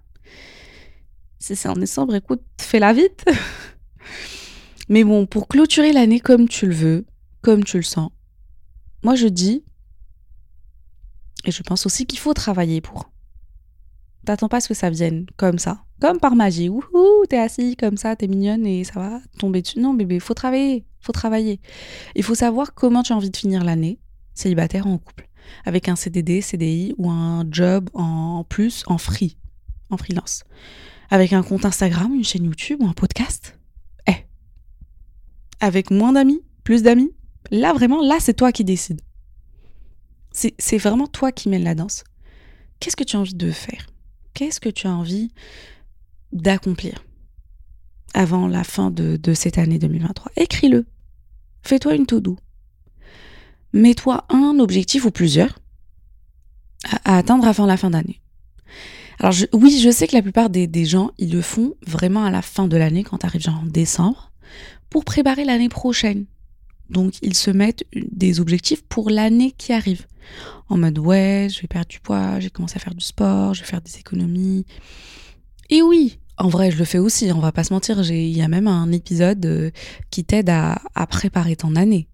Si 1.40 1.56
c'est 1.56 1.70
en 1.70 1.74
décembre, 1.74 2.16
écoute, 2.16 2.42
fais-la 2.60 2.94
vite. 2.94 3.26
Mais 4.90 5.04
bon, 5.04 5.26
pour 5.26 5.48
clôturer 5.48 5.94
l'année 5.94 6.20
comme 6.20 6.48
tu 6.48 6.68
le 6.68 6.76
veux, 6.76 7.06
comme 7.46 7.64
tu 7.64 7.78
le 7.78 7.84
sens. 7.84 8.10
Moi, 9.04 9.14
je 9.14 9.28
dis, 9.28 9.64
et 11.46 11.52
je 11.52 11.62
pense 11.62 11.86
aussi 11.86 12.08
qu'il 12.08 12.18
faut 12.18 12.34
travailler 12.34 12.82
pour. 12.82 13.12
T'attends 14.26 14.50
pas 14.50 14.58
à 14.58 14.62
ce 14.62 14.68
que 14.68 14.74
ça 14.74 14.90
vienne 14.90 15.28
comme 15.38 15.60
ça, 15.60 15.86
comme 16.02 16.20
par 16.20 16.36
magie. 16.36 16.70
Wouhou, 16.70 17.28
t'es 17.30 17.38
assis 17.38 17.76
comme 17.76 17.98
ça, 17.98 18.16
t'es 18.16 18.26
mignonne 18.26 18.66
et 18.66 18.84
ça 18.84 19.00
va 19.00 19.22
tomber 19.38 19.62
dessus. 19.62 19.80
Non, 19.80 19.94
bébé, 19.94 20.20
faut 20.20 20.34
travailler, 20.34 20.88
faut 21.02 21.12
travailler. 21.12 21.62
Il 22.16 22.24
faut 22.24 22.34
savoir 22.34 22.74
comment 22.74 23.04
tu 23.04 23.14
as 23.14 23.16
envie 23.16 23.30
de 23.30 23.38
finir 23.38 23.64
l'année, 23.64 24.00
célibataire 24.34 24.88
ou 24.88 24.94
en 24.94 24.98
couple, 24.98 25.30
avec 25.66 25.88
un 25.88 25.96
CDD, 25.96 26.42
CDI 26.42 26.96
ou 26.98 27.12
un 27.12 27.46
job 27.52 27.92
en 27.94 28.44
plus, 28.44 28.84
en 28.88 28.98
free, 28.98 29.38
en 29.92 29.98
freelance, 29.98 30.46
avec 31.12 31.32
un 31.32 31.44
compte 31.44 31.66
Instagram, 31.66 32.12
une 32.12 32.24
chaîne 32.24 32.46
YouTube 32.46 32.82
ou 32.82 32.88
un 32.88 32.94
podcast. 32.94 33.60
Eh, 34.08 34.26
avec 35.60 35.92
moins 35.92 36.14
d'amis, 36.14 36.42
plus 36.64 36.82
d'amis, 36.82 37.12
Là, 37.52 37.74
vraiment, 37.74 38.02
là, 38.02 38.18
c'est 38.20 38.34
toi 38.34 38.52
qui 38.52 38.64
décides. 38.64 39.02
C'est 40.32 40.78
vraiment 40.78 41.08
toi 41.08 41.32
qui 41.32 41.48
mène 41.48 41.64
la 41.64 41.76
danse. 41.76 42.04
Qu'est-ce 42.80 42.98
que 42.98 43.04
tu 43.04 43.16
as 43.16 43.20
envie 43.20 43.36
de 43.36 43.52
faire? 43.52 43.88
Qu'est-ce 44.34 44.60
que 44.60 44.70
tu 44.70 44.88
as 44.88 44.94
envie 44.94 45.32
d'accomplir 46.34 47.06
avant 48.14 48.48
la 48.48 48.64
fin 48.64 48.92
de, 48.92 49.20
cette 49.34 49.58
année 49.58 49.80
2023 49.80 50.32
Écris-le. 50.36 50.86
Fais-toi 51.64 51.96
une 51.96 52.06
to-do. 52.06 52.38
Mets-toi 53.74 54.26
un 54.30 54.60
objectif 54.60 55.06
ou 55.06 55.12
plusieurs 55.12 55.60
à, 57.06 57.18
atteindre 57.18 57.48
avant 57.48 57.66
la 57.66 57.78
fin 57.78 57.90
d'année. 57.90 58.22
Alors 59.20 59.34
oui, 59.54 59.80
je 59.80 59.90
sais 59.90 60.08
que 60.08 60.16
la 60.16 60.22
plupart 60.22 60.50
des, 60.50 60.68
des, 60.68 60.86
gens, 60.86 61.12
ils 61.18 61.32
le 61.32 61.42
font 61.42 61.76
vraiment 61.88 62.26
à 62.26 62.32
la 62.32 62.42
fin 62.42 62.68
de 62.68 62.78
l'année, 62.78 63.04
quand 63.04 63.20
tu 63.20 63.26
arrives 63.26 63.42
genre 63.42 63.62
en 63.64 63.66
décembre, 63.66 64.32
pour 64.90 65.06
préparer 65.06 65.46
l'année 65.46 65.70
prochaine. 65.70 66.26
Donc 66.90 67.16
ils 67.22 67.36
se 67.36 67.52
mettent 67.52 67.84
des 67.94 68.40
objectifs 68.40 68.84
pour 68.84 69.10
l'année 69.10 69.52
qui 69.52 69.74
arrive. 69.74 70.06
En 70.70 70.78
mode 70.78 70.98
ouais, 70.98 71.48
je 71.52 71.62
vais 71.62 71.68
perdre 71.68 71.88
du 71.88 72.00
poids, 72.00 72.40
j'ai 72.40 72.50
commencé 72.50 72.76
à 72.78 72.80
faire 72.80 72.96
du 72.96 73.06
sport, 73.06 73.54
je 73.54 73.62
vais 73.62 73.68
faire 73.68 73.82
des 73.82 73.98
économies. 73.98 74.66
Et 75.70 75.82
oui, 75.82 76.20
en 76.38 76.50
vrai, 76.50 76.72
je 76.72 76.78
le 76.78 76.86
fais 76.86 76.98
aussi, 76.98 77.32
on 77.32 77.40
va 77.40 77.52
pas 77.52 77.64
se 77.64 77.74
mentir, 77.74 78.02
il 78.12 78.36
y 78.36 78.42
a 78.42 78.48
même 78.48 78.68
un 78.68 78.92
épisode 78.92 79.46
euh, 79.46 79.72
qui 80.10 80.24
t'aide 80.24 80.50
à, 80.50 80.80
préparer 81.10 81.56
ton 81.56 81.76
année. 81.76 82.08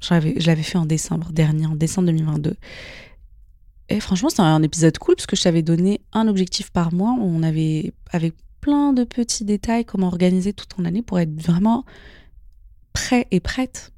Je 0.00 0.46
l'avais 0.46 0.62
fait 0.62 0.78
en 0.78 0.86
décembre 0.86 1.32
dernier, 1.32 1.66
en 1.66 1.76
décembre 1.76 2.06
2022. 2.06 2.56
Et 3.88 4.00
franchement, 4.00 4.30
c'est 4.30 4.42
un 4.42 4.62
épisode 4.62 4.98
cool 4.98 5.14
parce 5.14 5.26
que 5.26 5.36
je 5.36 5.42
t'avais 5.42 5.62
donné 5.62 6.00
un 6.12 6.26
objectif 6.26 6.70
par 6.70 6.92
mois. 6.92 7.14
On 7.20 7.42
avait, 7.42 7.92
avec 8.10 8.34
plein 8.60 8.92
de 8.92 9.04
petits 9.04 9.44
détails, 9.44 9.84
comment 9.84 10.08
organiser 10.08 10.52
toute 10.54 10.70
ton 10.70 10.84
année 10.84 11.02
pour 11.02 11.20
être 11.20 11.40
vraiment 11.40 11.84
prêt 12.92 13.28
et 13.30 13.38
prête. 13.38 13.92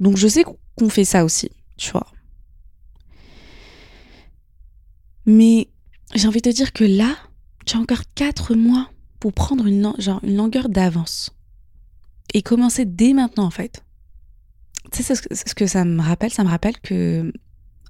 Donc 0.00 0.16
je 0.16 0.26
sais 0.26 0.44
qu'on 0.76 0.88
fait 0.88 1.04
ça 1.04 1.24
aussi, 1.24 1.50
tu 1.76 1.90
vois. 1.90 2.06
Mais 5.26 5.68
j'ai 6.14 6.26
envie 6.26 6.40
de 6.40 6.50
te 6.50 6.54
dire 6.54 6.72
que 6.72 6.84
là, 6.84 7.16
tu 7.66 7.76
as 7.76 7.80
encore 7.80 8.02
quatre 8.14 8.54
mois 8.54 8.90
pour 9.20 9.32
prendre 9.32 9.66
une, 9.66 9.92
genre, 9.98 10.20
une 10.24 10.36
longueur 10.36 10.68
d'avance. 10.68 11.30
Et 12.32 12.42
commencer 12.42 12.84
dès 12.84 13.12
maintenant, 13.12 13.44
en 13.44 13.50
fait. 13.50 13.84
Tu 14.92 15.02
sais 15.02 15.14
ce 15.14 15.54
que 15.54 15.66
ça 15.66 15.84
me 15.84 16.00
rappelle 16.00 16.32
Ça 16.32 16.42
me 16.42 16.48
rappelle 16.48 16.78
que 16.80 17.32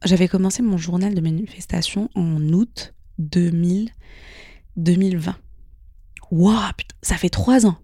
j'avais 0.05 0.29
commencé 0.29 0.62
mon 0.62 0.76
journal 0.76 1.14
de 1.14 1.21
manifestation 1.21 2.11
en 2.14 2.40
août 2.52 2.95
2000, 3.19 3.90
2020. 4.76 5.37
Waouh, 6.31 6.73
ça 7.02 7.17
fait 7.17 7.31
trois 7.31 7.67
ans. 7.67 7.79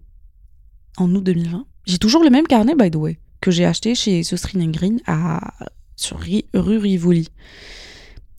En 0.97 1.13
août 1.13 1.23
2020. 1.23 1.65
J'ai 1.85 1.99
toujours 1.99 2.23
le 2.23 2.29
même 2.29 2.47
carnet, 2.47 2.75
by 2.75 2.91
the 2.91 2.95
way, 2.95 3.19
que 3.41 3.51
j'ai 3.51 3.65
acheté 3.65 3.95
chez 3.95 4.23
Sostrin 4.23 4.69
Green 4.69 4.99
à, 5.05 5.53
sur 5.95 6.19
rue 6.19 6.77
Rivoli. 6.77 7.29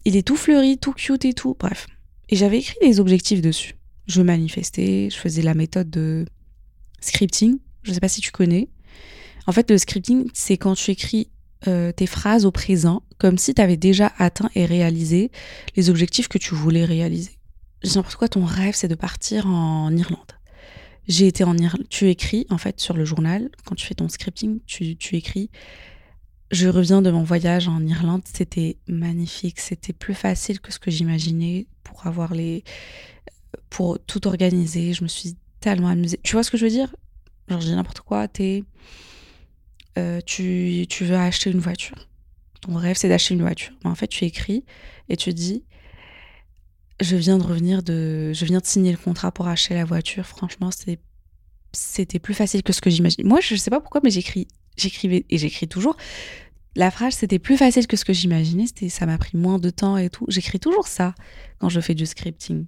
Il 0.05 0.17
est 0.17 0.27
tout 0.27 0.37
fleuri, 0.37 0.79
tout 0.79 0.93
cute 0.93 1.25
et 1.25 1.35
tout. 1.35 1.57
Bref. 1.59 1.87
Et 2.29 2.37
j'avais 2.37 2.59
écrit 2.59 2.77
des 2.83 3.01
objectifs 3.01 3.41
dessus. 3.41 3.75
Je 4.07 4.23
manifestais, 4.23 5.09
je 5.11 5.17
faisais 5.17 5.43
la 5.43 5.55
méthode 5.55 5.91
de 5.91 6.25
scripting. 7.01 7.59
Je 7.83 7.91
ne 7.91 7.95
sais 7.95 8.01
pas 8.01 8.09
si 8.09 8.21
tu 8.21 8.31
connais. 8.31 8.69
En 9.47 9.53
fait, 9.53 9.71
le 9.71 9.79
scripting, 9.79 10.29
c'est 10.35 10.57
quand 10.57 10.75
tu 10.75 10.91
écris 10.91 11.31
euh, 11.67 11.91
tes 11.91 12.07
phrases 12.07 12.47
au 12.47 12.53
présent 12.53 13.03
comme 13.19 13.37
si 13.37 13.53
tu 13.53 13.61
avais 13.61 13.77
déjà 13.77 14.13
atteint 14.19 14.49
et 14.55 14.65
réalisé 14.65 15.33
les 15.75 15.91
objectifs 15.91 16.29
que 16.29 16.39
tu 16.39 16.55
voulais 16.55 16.85
réaliser. 16.85 17.33
Je 17.83 17.93
pas 17.95 18.03
pourquoi 18.03 18.29
ton 18.29 18.45
rêve 18.45 18.75
c'est 18.77 18.89
de 18.89 18.95
partir 18.95 19.47
en 19.47 19.95
Irlande. 19.97 20.38
J'ai 21.09 21.27
été 21.27 21.43
en 21.45 21.57
Irlande. 21.57 21.87
Tu 21.89 22.09
écris 22.09 22.47
en 22.51 22.59
fait 22.59 22.81
sur 22.81 22.97
le 22.97 23.05
journal, 23.05 23.51
quand 23.65 23.75
tu 23.75 23.87
fais 23.87 23.95
ton 23.95 24.09
scripting, 24.09 24.61
tu, 24.67 24.97
tu 24.97 25.17
écris 25.17 25.51
Je 26.51 26.69
reviens 26.69 27.03
de 27.03 27.11
mon 27.11 27.25
voyage 27.25 27.67
en 27.67 27.85
Irlande, 27.87 28.23
c'était 28.25 28.77
magnifique, 28.87 29.59
c'était 29.59 29.95
plus 29.95 30.15
facile 30.15 30.61
que 30.61 30.73
ce 30.73 30.79
que 30.79 30.91
j'imaginais 30.91 31.67
pour 31.83 32.07
avoir 32.07 32.35
les. 32.35 32.63
pour 33.71 33.99
tout 33.99 34.29
organiser. 34.29 34.93
Je 34.93 35.03
me 35.03 35.09
suis 35.09 35.35
tellement 35.61 35.89
amusée. 35.89 36.21
Tu 36.23 36.33
vois 36.33 36.43
ce 36.43 36.51
que 36.51 36.57
je 36.57 36.65
veux 36.65 36.71
dire? 36.71 36.95
Genre, 37.49 37.61
je 37.61 37.67
dis 37.67 37.75
n'importe 37.75 38.01
quoi, 38.01 38.29
t'es 38.29 38.65
euh, 39.99 40.21
tu, 40.25 40.87
veux 41.01 41.17
acheter 41.17 41.51
une 41.51 41.59
voiture. 41.59 42.09
Ton 42.61 42.75
rêve, 42.75 42.97
c'est 42.97 43.09
d'acheter 43.09 43.35
une 43.35 43.43
voiture. 43.43 43.73
Mais 43.83 43.91
en 43.91 43.95
fait, 43.95 44.07
tu 44.07 44.25
écris 44.25 44.65
et 45.09 45.17
tu 45.17 45.33
dis 45.33 45.65
je 47.01 47.17
viens 47.17 47.39
de 47.39 47.43
revenir 47.43 47.83
de 47.83 48.33
je 48.33 48.45
viens 48.45 48.59
de 48.59 48.67
signer 48.67 48.93
le 48.93 48.99
contrat 48.99 49.33
pour 49.33 49.49
acheter 49.49 49.75
la 49.75 49.85
voiture. 49.85 50.27
Franchement 50.27 50.71
c'était 51.73 52.19
plus 52.19 52.35
facile 52.35 52.63
que 52.63 52.73
ce 52.73 52.81
que 52.81 52.91
j'imagine. 52.91 53.27
Moi 53.27 53.41
je 53.41 53.55
sais 53.55 53.71
pas 53.71 53.81
pourquoi 53.81 54.01
mais 54.03 54.11
j'écris 54.11 54.49
j'écrivais 54.77 55.25
et 55.31 55.39
j'écris 55.39 55.69
toujours. 55.69 55.97
La 56.75 56.91
phrase 56.91 57.15
c'était 57.15 57.39
plus 57.39 57.57
facile 57.57 57.87
que 57.87 57.97
ce 57.97 58.05
que 58.05 58.13
j'imaginais. 58.13 58.67
C'était 58.67 58.89
ça 58.89 59.07
m'a 59.07 59.19
pris 59.19 59.37
moins 59.37 59.59
de 59.59 59.71
temps 59.71 59.97
et 59.97 60.11
tout. 60.11 60.25
J'écris 60.29 60.61
toujours 60.61 60.89
ça 60.89 61.15
quand 61.59 61.69
je 61.69 61.81
fais 61.81 61.95
du 61.95 62.07
scripting. 62.07 62.67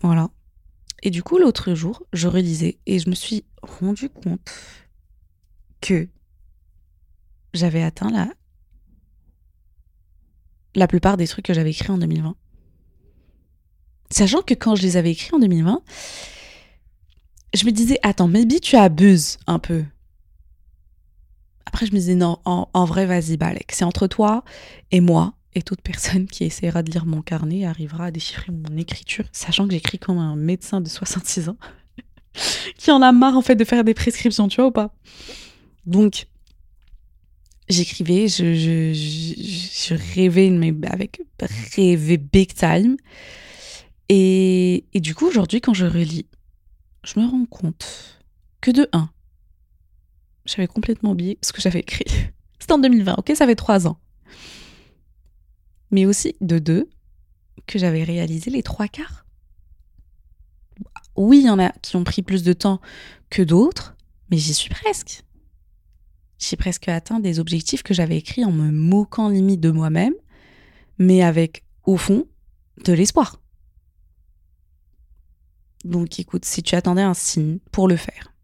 Voilà. 0.00 0.30
Et 1.02 1.10
du 1.10 1.22
coup 1.22 1.38
l'autre 1.38 1.74
jour 1.74 2.02
je 2.12 2.26
relisais 2.28 2.78
et 2.86 2.98
je 2.98 3.08
me 3.08 3.14
suis 3.14 3.44
rendu 3.62 4.08
compte 4.08 4.52
que 5.80 6.08
j'avais 7.52 7.82
atteint 7.82 8.10
la, 8.10 8.32
la 10.74 10.88
plupart 10.88 11.16
des 11.16 11.28
trucs 11.28 11.44
que 11.44 11.54
j'avais 11.54 11.70
écrits 11.70 11.92
en 11.92 11.98
2020. 11.98 12.36
Sachant 14.14 14.42
que 14.42 14.54
quand 14.54 14.76
je 14.76 14.82
les 14.82 14.96
avais 14.96 15.10
écrits 15.10 15.34
en 15.34 15.40
2020, 15.40 15.82
je 17.52 17.64
me 17.66 17.72
disais, 17.72 17.98
attends, 18.04 18.28
maybe 18.28 18.60
tu 18.60 18.76
abuses 18.76 19.38
un 19.48 19.58
peu. 19.58 19.82
Après, 21.66 21.84
je 21.84 21.90
me 21.90 21.96
disais, 21.96 22.14
non, 22.14 22.38
en, 22.44 22.84
vrai, 22.84 23.06
vas-y, 23.06 23.36
Balek. 23.36 23.72
C'est 23.72 23.84
entre 23.84 24.06
toi 24.06 24.44
et 24.92 25.00
moi. 25.00 25.34
Et 25.56 25.62
toute 25.62 25.80
personne 25.80 26.28
qui 26.28 26.44
essaiera 26.44 26.84
de 26.84 26.92
lire 26.92 27.06
mon 27.06 27.22
carnet 27.22 27.64
arrivera 27.64 28.04
à 28.04 28.10
déchiffrer 28.12 28.52
mon 28.52 28.76
écriture, 28.76 29.24
sachant 29.32 29.66
que 29.66 29.72
j'écris 29.72 29.98
comme 29.98 30.18
un 30.18 30.36
médecin 30.36 30.80
de 30.80 30.88
66 30.88 31.48
ans 31.48 31.56
qui 32.78 32.92
en 32.92 33.02
a 33.02 33.10
marre 33.10 33.36
en 33.36 33.42
fait 33.42 33.56
de 33.56 33.64
faire 33.64 33.82
des 33.82 33.94
prescriptions, 33.94 34.46
tu 34.46 34.60
vois 34.60 34.68
ou 34.68 34.70
pas 34.70 34.94
donc, 35.86 36.28
j'écrivais, 37.68 38.28
je, 38.28 39.94
rêvais, 40.14 40.50
mais 40.50 40.72
avec 40.88 41.20
rêver 41.74 42.16
big 42.16 42.54
time. 42.54 42.96
Et, 44.08 44.84
du 44.94 45.14
coup, 45.14 45.26
aujourd'hui, 45.26 45.60
quand 45.60 45.74
je 45.74 45.86
relis, 45.86 46.26
je 47.04 47.18
me 47.18 47.26
rends 47.26 47.46
compte 47.46 48.20
que 48.60 48.70
de 48.70 48.88
1, 48.92 49.10
j'avais 50.46 50.66
complètement 50.66 51.12
oublié 51.12 51.38
ce 51.42 51.52
que 51.52 51.60
j'avais 51.60 51.80
écrit. 51.80 52.04
C'était 52.58 52.72
en 52.72 52.78
2020, 52.78 53.16
ok, 53.18 53.32
ça 53.34 53.46
fait 53.46 53.54
trois 53.54 53.86
ans. 53.86 53.98
Mais 55.90 56.06
aussi 56.06 56.36
de 56.40 56.58
2, 56.58 56.88
que 57.66 57.78
j'avais 57.78 58.04
réalisé 58.04 58.50
les 58.50 58.62
trois 58.62 58.88
quarts. 58.88 59.26
Oui, 61.16 61.40
il 61.40 61.46
y 61.46 61.50
en 61.50 61.58
a 61.58 61.70
qui 61.82 61.96
ont 61.96 62.04
pris 62.04 62.22
plus 62.22 62.42
de 62.42 62.52
temps 62.52 62.80
que 63.30 63.42
d'autres, 63.42 63.96
mais 64.30 64.36
j'y 64.36 64.54
suis 64.54 64.70
presque 64.70 65.24
j'ai 66.38 66.56
presque 66.56 66.88
atteint 66.88 67.20
des 67.20 67.38
objectifs 67.38 67.82
que 67.82 67.94
j'avais 67.94 68.16
écrits 68.16 68.44
en 68.44 68.52
me 68.52 68.70
moquant 68.70 69.28
limite 69.28 69.60
de 69.60 69.70
moi-même, 69.70 70.14
mais 70.98 71.22
avec, 71.22 71.64
au 71.84 71.96
fond, 71.96 72.26
de 72.84 72.92
l'espoir. 72.92 73.40
Donc 75.84 76.18
écoute, 76.18 76.44
si 76.44 76.62
tu 76.62 76.74
attendais 76.74 77.02
un 77.02 77.14
signe 77.14 77.58
pour 77.70 77.88
le 77.88 77.96
faire, 77.96 78.34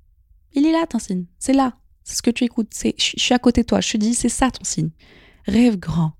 il 0.52 0.66
est 0.66 0.72
là 0.72 0.86
ton 0.86 0.98
signe, 0.98 1.26
c'est 1.38 1.52
là, 1.52 1.76
c'est 2.04 2.16
ce 2.16 2.22
que 2.22 2.30
tu 2.30 2.44
écoutes, 2.44 2.72
c'est, 2.72 2.94
je 2.98 3.18
suis 3.18 3.34
à 3.34 3.38
côté 3.38 3.62
de 3.62 3.66
toi, 3.66 3.80
je 3.80 3.92
te 3.92 3.96
dis, 3.96 4.14
c'est 4.14 4.28
ça 4.28 4.50
ton 4.50 4.64
signe. 4.64 4.90
Rêve 5.46 5.78
grand, 5.78 6.12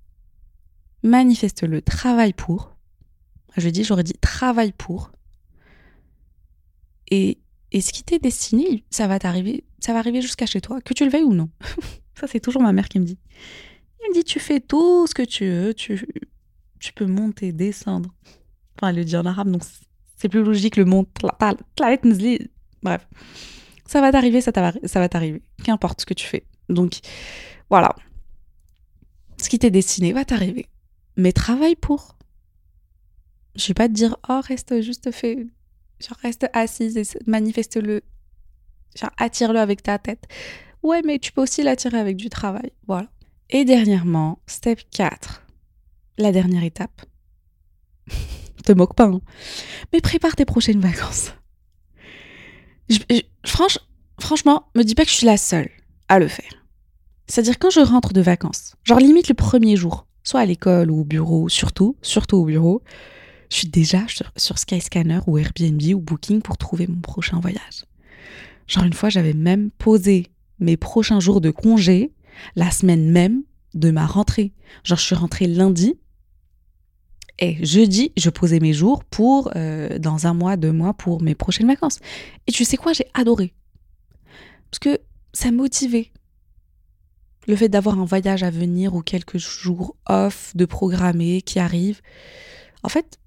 manifeste-le, 1.03 1.83
travaille 1.83 2.33
pour. 2.33 2.77
Je 3.57 3.69
dis, 3.69 3.85
j'aurais 3.85 4.05
dit 4.05 4.15
travaille 4.21 4.73
pour. 4.73 5.13
Et 7.11 7.39
et 7.73 7.81
ce 7.81 7.93
qui 7.93 8.03
t'est 8.03 8.19
destiné, 8.19 8.85
ça 8.91 9.07
va 9.07 9.19
t'arriver, 9.19 9.65
ça 9.79 9.93
va 9.93 10.01
arriver 10.01 10.21
jusqu'à 10.21 10.47
chez 10.47 10.61
toi, 10.61 10.81
que 10.81 10.93
tu 10.93 11.05
le 11.05 11.11
veuilles 11.11 11.23
ou 11.25 11.35
non. 11.35 11.51
ça, 12.15 12.27
c'est 12.27 12.41
toujours 12.41 12.63
ma 12.63 12.73
mère 12.73 12.89
qui 12.89 12.99
me 12.99 13.05
dit. 13.05 13.19
Elle 14.03 14.11
me 14.11 14.15
dit, 14.15 14.25
tu 14.25 14.41
fais 14.41 14.61
tout 14.61 15.07
ce 15.07 15.15
que 15.15 15.23
tu 15.23 15.49
veux, 15.49 15.75
tu, 15.75 16.07
tu 16.81 16.93
peux 16.93 17.07
monter, 17.07 17.53
descendre. 17.53 18.13
Enfin, 18.77 18.89
elle 18.89 18.97
le 18.97 19.05
dit 19.05 19.17
en 19.17 19.25
arabe, 19.25 19.51
donc 19.51 19.63
c'est 20.21 20.29
plus 20.29 20.43
logique 20.43 20.77
le 20.77 20.85
monte. 20.85 21.09
Bref. 22.83 23.09
Ça 23.87 24.01
va 24.03 24.13
t'arriver, 24.13 24.43
ça, 24.43 24.53
ça 24.53 25.01
va 25.01 25.09
t'arriver. 25.09 25.43
Qu'importe 25.65 26.03
ce 26.03 26.07
que 26.07 26.13
tu 26.13 26.27
fais. 26.27 26.45
Donc, 26.69 26.99
voilà. 27.71 27.97
Ce 29.39 29.49
qui 29.49 29.59
t'est 29.59 29.71
destiné 29.71 30.13
va 30.13 30.27
t'arriver. 30.27 30.69
Mais 31.17 31.33
travaille 31.33 31.75
pour. 31.75 32.19
Je 33.57 33.69
vais 33.69 33.75
pas 33.75 33.89
te 33.89 33.95
dire, 33.95 34.17
oh, 34.29 34.41
reste 34.45 34.83
juste 34.83 35.11
fait 35.11 35.47
Genre, 36.01 36.19
reste 36.23 36.49
assise 36.53 36.99
et 36.99 37.03
manifeste-le. 37.27 38.03
Genre, 38.97 39.11
attire-le 39.17 39.59
avec 39.59 39.83
ta 39.83 39.99
tête. 39.99 40.29
Ouais, 40.83 41.01
mais 41.03 41.19
tu 41.19 41.33
peux 41.33 41.43
aussi 41.43 41.63
l'attirer 41.63 41.99
avec 41.99 42.17
du 42.17 42.29
travail. 42.29 42.73
Voilà. 42.87 43.09
Et 43.49 43.65
dernièrement, 43.65 44.39
step 44.47 44.81
4. 44.91 45.47
La 46.19 46.31
dernière 46.31 46.63
étape. 46.63 47.07
Te 48.65 48.73
moque 48.73 48.95
pas, 48.95 49.07
hein. 49.07 49.21
Mais 49.93 50.01
prépare 50.01 50.37
tes 50.37 50.45
prochaines 50.45 50.81
vacances. 50.81 51.33
franchement, 54.19 54.69
me 54.75 54.83
dis 54.83 54.95
pas 54.95 55.05
que 55.05 55.11
je 55.11 55.17
suis 55.17 55.27
la 55.27 55.37
seule 55.37 55.71
à 56.09 56.19
le 56.19 56.29
faire. 56.29 56.67
C'est-à-dire 57.27 57.59
quand 57.59 57.71
je 57.71 57.81
rentre 57.81 58.13
de 58.13 58.21
vacances, 58.21 58.75
genre 58.85 58.99
limite 58.99 59.29
le 59.29 59.35
premier 59.35 59.77
jour, 59.77 60.07
soit 60.25 60.41
à 60.41 60.47
l'école 60.47 60.91
ou 60.91 61.01
au 61.01 61.05
bureau, 61.05 61.49
surtout, 61.49 61.97
surtout 62.03 62.37
au 62.37 62.45
bureau, 62.45 62.83
je 63.51 63.57
suis 63.57 63.69
déjà 63.69 64.07
sur, 64.09 64.33
sur 64.37 64.59
Skyscanner 64.59 65.21
ou 65.27 65.39
Airbnb 65.39 65.81
ou 65.95 66.01
Booking 66.01 66.43
pour 66.43 66.59
trouver 66.59 66.87
mon 66.87 67.01
prochain 67.01 67.39
voyage. 67.41 67.85
Genre 68.67 68.85
une 68.85 68.93
fois, 68.93 69.09
j'avais 69.09 69.33
même 69.33 69.71
posé 69.71 70.27
mes 70.61 70.77
prochains 70.77 71.21
jours 71.21 71.41
de 71.41 71.51
congé 71.51 72.13
la 72.55 72.71
semaine 72.71 73.11
même 73.11 73.43
de 73.75 73.91
ma 73.91 74.07
rentrée. 74.07 74.53
Genre 74.85 74.99
je 74.99 75.05
suis 75.05 75.15
rentrée 75.15 75.47
lundi 75.47 75.99
et 77.41 77.65
jeudi, 77.65 78.13
je 78.17 78.29
posais 78.29 78.61
mes 78.61 78.75
jours 78.75 79.03
pour, 79.05 79.51
euh, 79.57 79.99
dans 79.99 80.27
un 80.27 80.35
mois, 80.35 80.57
deux 80.57 80.73
mois, 80.73 80.93
pour 80.93 81.23
mes 81.23 81.35
prochaines 81.35 81.67
vacances. 81.67 81.99
Et 82.47 82.53
tu 82.53 82.65
sais 82.65 82.77
quoi, 82.77 82.93
j'ai 82.93 83.07
adoré. 83.15 83.55
Parce 84.71 84.79
que 84.79 85.01
ça 85.33 85.51
motivait. 85.51 86.13
Le 87.49 87.57
fait 87.57 87.71
d'avoir 87.71 87.99
un 87.99 88.05
voyage 88.05 88.43
à 88.43 88.51
venir 88.51 88.95
ou 88.95 89.01
quelques 89.01 89.39
jours 89.39 89.97
off, 90.07 90.55
de 90.55 90.67
programmer, 90.67 91.41
qui 91.41 91.59
arrive. 91.59 92.03
En 92.83 92.91
fait, 92.91 93.19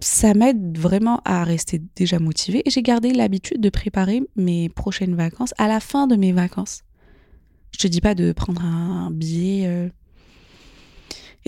ça 0.00 0.34
m'aide 0.34 0.76
vraiment 0.78 1.22
à 1.24 1.42
rester 1.44 1.80
déjà 1.96 2.18
motivée. 2.18 2.62
Et 2.66 2.70
j'ai 2.70 2.82
gardé 2.82 3.12
l'habitude 3.12 3.60
de 3.60 3.70
préparer 3.70 4.22
mes 4.36 4.68
prochaines 4.68 5.14
vacances 5.14 5.54
à 5.56 5.66
la 5.66 5.80
fin 5.80 6.06
de 6.06 6.16
mes 6.16 6.32
vacances. 6.32 6.82
Je 7.72 7.78
te 7.78 7.86
dis 7.86 8.00
pas 8.00 8.14
de 8.14 8.32
prendre 8.32 8.62
un 8.62 9.10
billet 9.10 9.66
euh, 9.66 9.88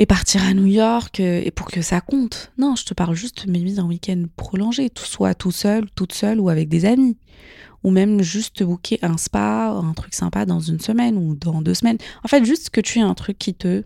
et 0.00 0.06
partir 0.06 0.42
à 0.44 0.54
New 0.54 0.64
York 0.64 1.20
euh, 1.20 1.42
et 1.44 1.50
pour 1.50 1.66
que 1.66 1.82
ça 1.82 2.00
compte. 2.00 2.52
Non, 2.56 2.74
je 2.74 2.86
te 2.86 2.94
parle 2.94 3.14
juste 3.14 3.46
de 3.46 3.52
mes 3.52 3.58
mises 3.58 3.78
en 3.78 3.86
week-end 3.86 4.24
prolongé, 4.34 4.90
soit 4.96 5.34
tout 5.34 5.50
seul, 5.50 5.90
toute 5.90 6.14
seule 6.14 6.40
ou 6.40 6.48
avec 6.48 6.70
des 6.70 6.86
amis. 6.86 7.18
Ou 7.84 7.90
même 7.90 8.22
juste 8.22 8.62
booker 8.62 8.98
un 9.02 9.18
spa, 9.18 9.68
un 9.68 9.92
truc 9.92 10.14
sympa 10.14 10.46
dans 10.46 10.60
une 10.60 10.80
semaine 10.80 11.18
ou 11.18 11.34
dans 11.34 11.60
deux 11.60 11.74
semaines. 11.74 11.98
En 12.24 12.28
fait, 12.28 12.46
juste 12.46 12.70
que 12.70 12.80
tu 12.80 12.98
aies 12.98 13.02
un 13.02 13.12
truc 13.12 13.38
qui 13.38 13.52
te. 13.52 13.84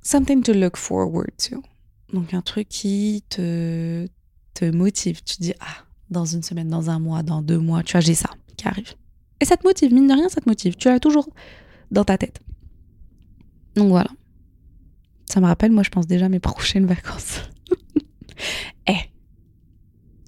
Something 0.00 0.42
to 0.42 0.54
look 0.54 0.78
forward 0.78 1.32
to. 1.36 1.62
Donc 2.14 2.32
un 2.32 2.40
truc 2.40 2.68
qui 2.70 3.24
te, 3.28 4.06
te 4.54 4.64
motive. 4.64 5.22
Tu 5.22 5.36
te 5.36 5.42
dis, 5.42 5.54
ah, 5.60 5.84
dans 6.08 6.24
une 6.24 6.42
semaine, 6.42 6.68
dans 6.68 6.88
un 6.88 6.98
mois, 6.98 7.22
dans 7.22 7.42
deux 7.42 7.58
mois, 7.58 7.82
tu 7.82 7.92
vois, 7.92 8.00
j'ai 8.00 8.14
ça 8.14 8.30
qui 8.56 8.68
arrive. 8.68 8.94
Et 9.40 9.44
ça 9.44 9.58
te 9.58 9.66
motive, 9.66 9.92
mine 9.92 10.06
de 10.06 10.14
rien, 10.14 10.30
ça 10.30 10.40
te 10.40 10.48
motive. 10.48 10.76
Tu 10.76 10.88
l'as 10.88 10.98
toujours 11.00 11.28
dans 11.90 12.04
ta 12.04 12.16
tête. 12.16 12.40
Donc 13.76 13.88
voilà. 13.88 14.10
Ça 15.26 15.40
me 15.40 15.46
rappelle, 15.46 15.72
moi, 15.72 15.82
je 15.82 15.90
pense 15.90 16.06
déjà 16.06 16.28
mes 16.28 16.40
prochaines 16.40 16.86
vacances. 16.86 17.42
Eh, 18.88 19.10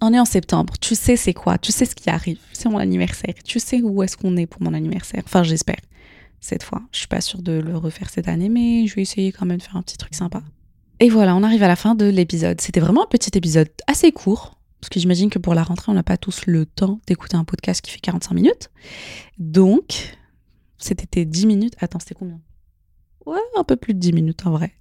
on 0.01 0.13
est 0.13 0.19
en 0.19 0.25
septembre. 0.25 0.75
Tu 0.81 0.95
sais 0.95 1.17
c'est 1.17 1.35
quoi? 1.35 1.59
Tu 1.59 1.71
sais 1.71 1.85
ce 1.85 1.95
qui 1.95 2.11
arrive. 2.11 2.39
C'est 2.53 2.69
mon 2.69 2.79
anniversaire. 2.79 3.35
Tu 3.45 3.61
sais 3.61 3.83
où 3.83 4.03
est-ce 4.03 4.17
qu'on 4.17 4.37
est 4.37 4.47
pour 4.47 4.63
mon 4.63 4.75
anniversaire? 4.75 5.23
Enfin, 5.27 5.43
j'espère. 5.43 5.77
Cette 6.41 6.63
fois. 6.63 6.83
Je 6.91 7.01
suis 7.01 7.09
pas 7.09 7.21
sûre 7.21 7.43
de 7.43 7.53
le 7.53 7.77
refaire 7.77 8.11
cette 8.11 8.27
année, 8.27 8.49
mais 8.49 8.87
je 8.87 8.97
vais 8.97 9.03
essayer 9.03 9.31
quand 9.31 9.47
même 9.47 9.59
de 9.59 9.63
faire 9.63 9.77
un 9.77 9.83
petit 9.83 9.97
truc 9.97 10.15
sympa. 10.15 10.43
Et 10.99 11.09
voilà, 11.09 11.37
on 11.37 11.43
arrive 11.43 11.63
à 11.63 11.69
la 11.69 11.77
fin 11.77 11.95
de 11.95 12.07
l'épisode. 12.07 12.61
C'était 12.61 12.81
vraiment 12.81 13.05
un 13.05 13.09
petit 13.09 13.37
épisode 13.37 13.69
assez 13.87 14.11
court. 14.11 14.59
Parce 14.81 14.89
que 14.89 14.99
j'imagine 14.99 15.31
que 15.31 15.39
pour 15.39 15.55
la 15.55 15.63
rentrée, 15.63 15.93
on 15.93 15.95
n'a 15.95 16.03
pas 16.03 16.17
tous 16.17 16.47
le 16.47 16.65
temps 16.67 17.01
d'écouter 17.07 17.37
un 17.37 17.45
podcast 17.45 17.81
qui 17.81 17.91
fait 17.91 18.01
45 18.01 18.35
minutes. 18.35 18.71
Donc, 19.39 20.17
c'était 20.79 21.25
10 21.25 21.47
minutes. 21.47 21.75
Attends, 21.81 21.99
c'était 21.99 22.15
combien? 22.15 22.41
Ouais, 23.27 23.39
un 23.57 23.65
peu 23.65 23.77
plus 23.77 23.95
de 23.95 23.99
10 23.99 24.13
minutes 24.13 24.47
en 24.47 24.51
vrai. 24.51 24.73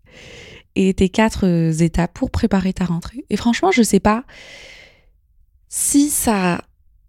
Et 0.75 0.93
tes 0.93 1.09
quatre 1.09 1.45
euh, 1.45 1.71
étapes 1.71 2.13
pour 2.13 2.31
préparer 2.31 2.73
ta 2.73 2.85
rentrée. 2.85 3.25
Et 3.29 3.37
franchement, 3.37 3.71
je 3.71 3.83
sais 3.83 3.99
pas 3.99 4.23
si 5.69 6.09
ça 6.09 6.61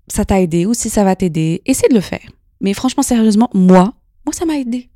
ça 0.08 0.24
t'a 0.24 0.40
aidé 0.40 0.64
ou 0.64 0.72
si 0.72 0.88
ça 0.88 1.04
va 1.04 1.14
t'aider. 1.16 1.62
Essaie 1.66 1.88
de 1.88 1.94
le 1.94 2.00
faire. 2.00 2.26
Mais 2.60 2.72
franchement, 2.72 3.02
sérieusement, 3.02 3.50
moi, 3.52 3.94
moi, 4.24 4.32
ça 4.32 4.46
m'a 4.46 4.56
aidé. 4.56 4.88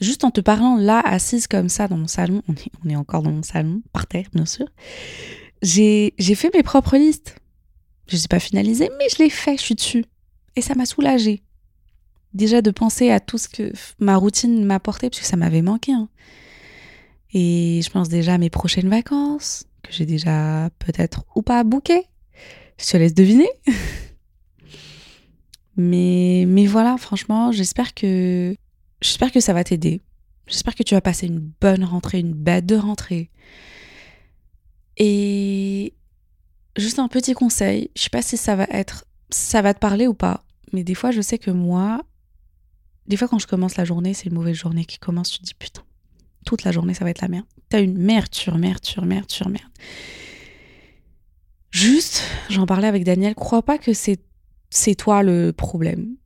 Juste 0.00 0.24
en 0.24 0.30
te 0.30 0.40
parlant 0.40 0.76
là, 0.76 1.00
assise 1.00 1.48
comme 1.48 1.68
ça 1.68 1.88
dans 1.88 1.96
mon 1.96 2.06
salon, 2.06 2.42
on 2.48 2.52
est, 2.52 2.70
on 2.84 2.88
est 2.88 2.96
encore 2.96 3.22
dans 3.22 3.32
mon 3.32 3.42
salon, 3.42 3.82
par 3.92 4.06
terre, 4.06 4.26
bien 4.32 4.46
sûr 4.46 4.66
j'ai 5.62 6.34
fait 6.34 6.52
mes 6.54 6.62
propres 6.62 6.96
listes. 6.96 7.36
Je 8.08 8.14
ne 8.14 8.18
les 8.18 8.24
ai 8.24 8.28
pas 8.28 8.40
finalisées, 8.40 8.90
mais 8.98 9.08
je 9.08 9.22
l'ai 9.22 9.30
fait, 9.30 9.56
je 9.56 9.62
suis 9.62 9.74
dessus. 9.74 10.04
Et 10.56 10.60
ça 10.60 10.74
m'a 10.74 10.86
soulagée. 10.86 11.42
Déjà 12.34 12.62
de 12.62 12.70
penser 12.70 13.10
à 13.10 13.20
tout 13.20 13.38
ce 13.38 13.48
que 13.48 13.72
ma 13.98 14.16
routine 14.16 14.64
m'apportait, 14.64 15.10
parce 15.10 15.20
que 15.20 15.26
ça 15.26 15.36
m'avait 15.36 15.62
manqué. 15.62 15.92
Hein. 15.92 16.08
Et 17.32 17.80
je 17.84 17.90
pense 17.90 18.08
déjà 18.08 18.34
à 18.34 18.38
mes 18.38 18.50
prochaines 18.50 18.88
vacances, 18.88 19.64
que 19.82 19.92
j'ai 19.92 20.06
déjà 20.06 20.70
peut-être 20.78 21.24
ou 21.34 21.42
pas 21.42 21.64
booké. 21.64 22.06
Je 22.78 22.86
te 22.86 22.96
laisse 22.96 23.14
deviner. 23.14 23.48
mais, 25.76 26.44
mais 26.46 26.66
voilà, 26.66 26.96
franchement, 26.96 27.52
j'espère 27.52 27.94
que, 27.94 28.54
j'espère 29.00 29.32
que 29.32 29.40
ça 29.40 29.52
va 29.52 29.64
t'aider. 29.64 30.00
J'espère 30.46 30.74
que 30.74 30.82
tu 30.82 30.94
vas 30.94 31.00
passer 31.00 31.26
une 31.26 31.52
bonne 31.60 31.84
rentrée, 31.84 32.20
une 32.20 32.34
bête 32.34 32.72
rentrée. 32.72 33.30
Et 34.98 35.94
juste 36.76 36.98
un 36.98 37.08
petit 37.08 37.34
conseil, 37.34 37.90
je 37.96 38.02
sais 38.02 38.10
pas 38.10 38.22
si 38.22 38.36
ça 38.36 38.56
va 38.56 38.66
être, 38.70 39.04
ça 39.30 39.62
va 39.62 39.74
te 39.74 39.78
parler 39.78 40.06
ou 40.06 40.14
pas, 40.14 40.44
mais 40.72 40.84
des 40.84 40.94
fois 40.94 41.10
je 41.10 41.20
sais 41.20 41.38
que 41.38 41.50
moi, 41.50 42.02
des 43.12 43.18
fois 43.18 43.28
quand 43.28 43.38
je 43.38 43.46
commence 43.46 43.76
la 43.76 43.84
journée, 43.84 44.14
c'est 44.14 44.30
une 44.30 44.34
mauvaise 44.34 44.56
journée 44.56 44.86
qui 44.86 44.98
commence, 44.98 45.30
tu 45.30 45.40
te 45.40 45.44
dis 45.44 45.52
putain, 45.52 45.82
toute 46.46 46.64
la 46.64 46.72
journée 46.72 46.94
ça 46.94 47.04
va 47.04 47.10
être 47.10 47.20
la 47.20 47.28
merde. 47.28 47.44
T'as 47.68 47.82
une 47.82 47.98
merde 47.98 48.34
sur 48.34 48.56
merde 48.56 48.82
sur 48.82 49.04
merde 49.04 49.30
sur 49.30 49.50
merde. 49.50 49.70
Juste, 51.70 52.22
j'en 52.48 52.64
parlais 52.64 52.88
avec 52.88 53.04
Daniel, 53.04 53.34
crois 53.34 53.60
pas 53.60 53.76
que 53.76 53.92
c'est 53.92 54.18
c'est 54.70 54.94
toi 54.94 55.22
le 55.22 55.52
problème. 55.52 56.16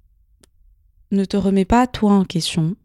Ne 1.10 1.24
te 1.24 1.36
remets 1.36 1.64
pas 1.64 1.88
toi 1.88 2.12
en 2.12 2.24
question. 2.24 2.76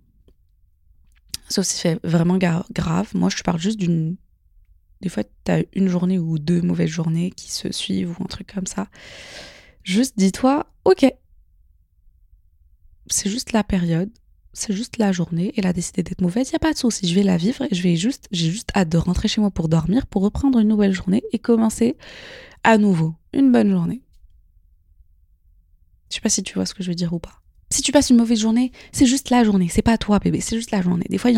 Sauf 1.48 1.68
si 1.68 1.76
c'est 1.76 2.00
vraiment 2.04 2.40
grave. 2.40 3.10
Moi, 3.14 3.30
je 3.30 3.38
te 3.38 3.44
parle 3.44 3.60
juste 3.60 3.78
d'une 3.78 4.18
des 5.02 5.10
fois, 5.10 5.24
tu 5.24 5.52
as 5.52 5.62
une 5.74 5.90
journée 5.90 6.18
ou 6.18 6.40
deux 6.40 6.64
mauvaises 6.64 6.90
journées 6.90 7.30
qui 7.30 7.52
se 7.52 7.72
suivent 7.72 8.16
ou 8.20 8.24
un 8.24 8.28
truc 8.28 8.52
comme 8.52 8.66
ça. 8.66 8.88
Juste 9.84 10.18
dis-toi, 10.18 10.66
ok, 10.86 11.06
c'est 13.12 13.30
juste 13.30 13.52
la 13.52 13.64
période, 13.64 14.10
c'est 14.54 14.74
juste 14.74 14.98
la 14.98 15.12
journée. 15.12 15.54
Elle 15.58 15.68
a 15.68 15.74
décidé 15.74 16.04
d'être 16.04 16.22
mauvaise, 16.22 16.50
il 16.50 16.52
n'y 16.52 16.58
a 16.58 16.60
pas 16.60 16.74
de 16.74 16.78
souci, 16.78 17.08
je 17.08 17.16
vais 17.16 17.24
la 17.24 17.38
vivre 17.38 17.66
et 17.70 17.76
je 17.76 17.82
vais 17.82 17.96
juste, 17.96 18.28
j'ai 18.32 18.50
juste 18.50 18.72
hâte 18.76 18.90
de 18.90 18.98
rentrer 18.98 19.28
chez 19.28 19.42
moi 19.42 19.52
pour 19.52 19.70
dormir, 19.70 20.08
pour 20.08 20.22
reprendre 20.22 20.60
une 20.60 20.68
nouvelle 20.68 20.94
journée 20.94 21.24
et 21.32 21.40
commencer 21.40 21.98
à 22.64 22.78
nouveau 22.78 23.16
une 23.34 23.52
bonne 23.52 23.72
journée. 23.72 24.02
Je 26.10 26.16
sais 26.16 26.22
pas 26.22 26.30
si 26.30 26.44
tu 26.44 26.56
vois 26.56 26.66
ce 26.66 26.74
que 26.74 26.84
je 26.84 26.90
veux 26.90 26.96
dire 26.96 27.14
ou 27.14 27.20
pas. 27.20 27.42
Si 27.70 27.82
tu 27.82 27.94
passes 27.94 28.10
une 28.10 28.18
mauvaise 28.18 28.40
journée, 28.40 28.74
c'est 28.92 29.06
juste 29.06 29.30
la 29.30 29.46
journée, 29.46 29.70
c'est 29.70 29.82
pas 29.82 29.98
toi 29.98 30.20
bébé, 30.20 30.42
c'est 30.42 30.58
juste 30.58 30.72
la 30.72 30.82
journée. 30.82 31.06
Des 31.10 31.18
fois, 31.18 31.32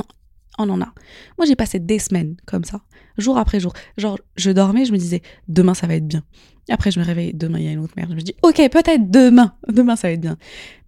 on 0.58 0.70
en 0.70 0.82
a. 0.82 0.94
Moi, 1.38 1.46
j'ai 1.48 1.56
passé 1.56 1.80
des 1.80 2.00
semaines 2.00 2.36
comme 2.46 2.63
ça, 2.63 2.82
jour 3.18 3.38
après 3.38 3.60
jour. 3.60 3.74
Genre, 3.98 4.20
je 4.36 4.52
dormais, 4.52 4.86
je 4.86 4.92
me 4.92 4.98
disais, 4.98 5.22
demain, 5.48 5.74
ça 5.74 5.88
va 5.88 5.96
être 5.96 6.08
bien. 6.08 6.24
Après, 6.70 6.92
je 6.92 7.00
me 7.00 7.06
réveille, 7.06 7.34
demain, 7.34 7.60
il 7.60 7.66
y 7.66 7.68
a 7.68 7.72
une 7.72 7.80
autre 7.80 7.94
merde. 7.98 8.12
Je 8.12 8.16
me 8.16 8.22
dis, 8.22 8.36
ok, 8.42 8.56
peut-être 8.70 9.10
demain, 9.10 9.56
demain, 9.68 9.96
ça 9.96 10.08
va 10.08 10.13
être 10.13 10.22
bien. 10.22 10.38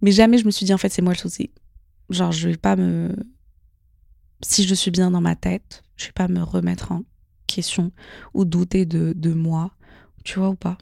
Mais 0.02 0.12
jamais 0.12 0.38
je 0.38 0.46
me 0.46 0.50
suis 0.50 0.64
dit, 0.64 0.72
en 0.72 0.78
fait, 0.78 0.88
c'est 0.88 1.02
moi 1.02 1.12
le 1.12 1.18
souci. 1.18 1.50
Genre, 2.10 2.32
je 2.32 2.48
vais 2.48 2.56
pas 2.56 2.76
me. 2.76 3.14
Si 4.42 4.64
je 4.64 4.74
suis 4.74 4.90
bien 4.90 5.10
dans 5.10 5.20
ma 5.20 5.34
tête, 5.34 5.82
je 5.96 6.06
vais 6.06 6.12
pas 6.12 6.28
me 6.28 6.42
remettre 6.42 6.92
en 6.92 7.02
question 7.46 7.92
ou 8.34 8.44
douter 8.44 8.86
de, 8.86 9.12
de 9.16 9.32
moi. 9.32 9.72
Tu 10.24 10.38
vois 10.38 10.50
ou 10.50 10.56
pas 10.56 10.76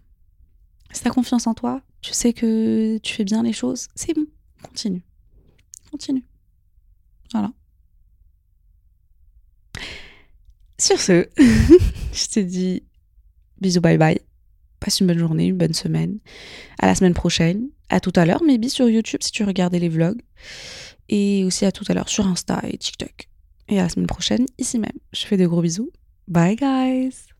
Si 0.90 1.02
t'as 1.02 1.10
confiance 1.10 1.46
en 1.46 1.54
toi, 1.54 1.82
tu 2.00 2.12
sais 2.12 2.32
que 2.32 2.98
tu 2.98 3.14
fais 3.14 3.24
bien 3.24 3.42
les 3.42 3.52
choses, 3.52 3.88
c'est 3.94 4.14
bon. 4.14 4.26
Continue. 4.62 5.02
Continue. 5.90 6.24
Voilà. 7.32 7.52
Sur 10.84 11.00
ce, 11.00 11.26
je 11.38 12.26
te 12.26 12.40
dis 12.40 12.82
bisous, 13.58 13.80
bye 13.80 13.96
bye. 13.96 14.20
Passe 14.80 15.00
une 15.00 15.06
bonne 15.06 15.18
journée, 15.18 15.46
une 15.46 15.56
bonne 15.56 15.72
semaine. 15.72 16.18
À 16.78 16.84
la 16.84 16.94
semaine 16.94 17.14
prochaine. 17.14 17.70
À 17.88 18.00
tout 18.00 18.12
à 18.16 18.26
l'heure, 18.26 18.42
maybe 18.42 18.68
sur 18.68 18.86
YouTube 18.90 19.22
si 19.22 19.32
tu 19.32 19.44
regardais 19.44 19.78
les 19.78 19.88
vlogs. 19.88 20.20
Et 21.08 21.42
aussi 21.44 21.64
à 21.64 21.72
tout 21.72 21.86
à 21.88 21.94
l'heure 21.94 22.10
sur 22.10 22.26
Insta 22.26 22.60
et 22.68 22.76
TikTok. 22.76 23.30
Et 23.70 23.80
à 23.80 23.84
la 23.84 23.88
semaine 23.88 24.06
prochaine, 24.06 24.44
ici 24.58 24.78
même. 24.78 24.92
Je 25.14 25.24
fais 25.24 25.38
de 25.38 25.46
gros 25.46 25.62
bisous. 25.62 25.88
Bye 26.28 26.56
guys 26.56 27.33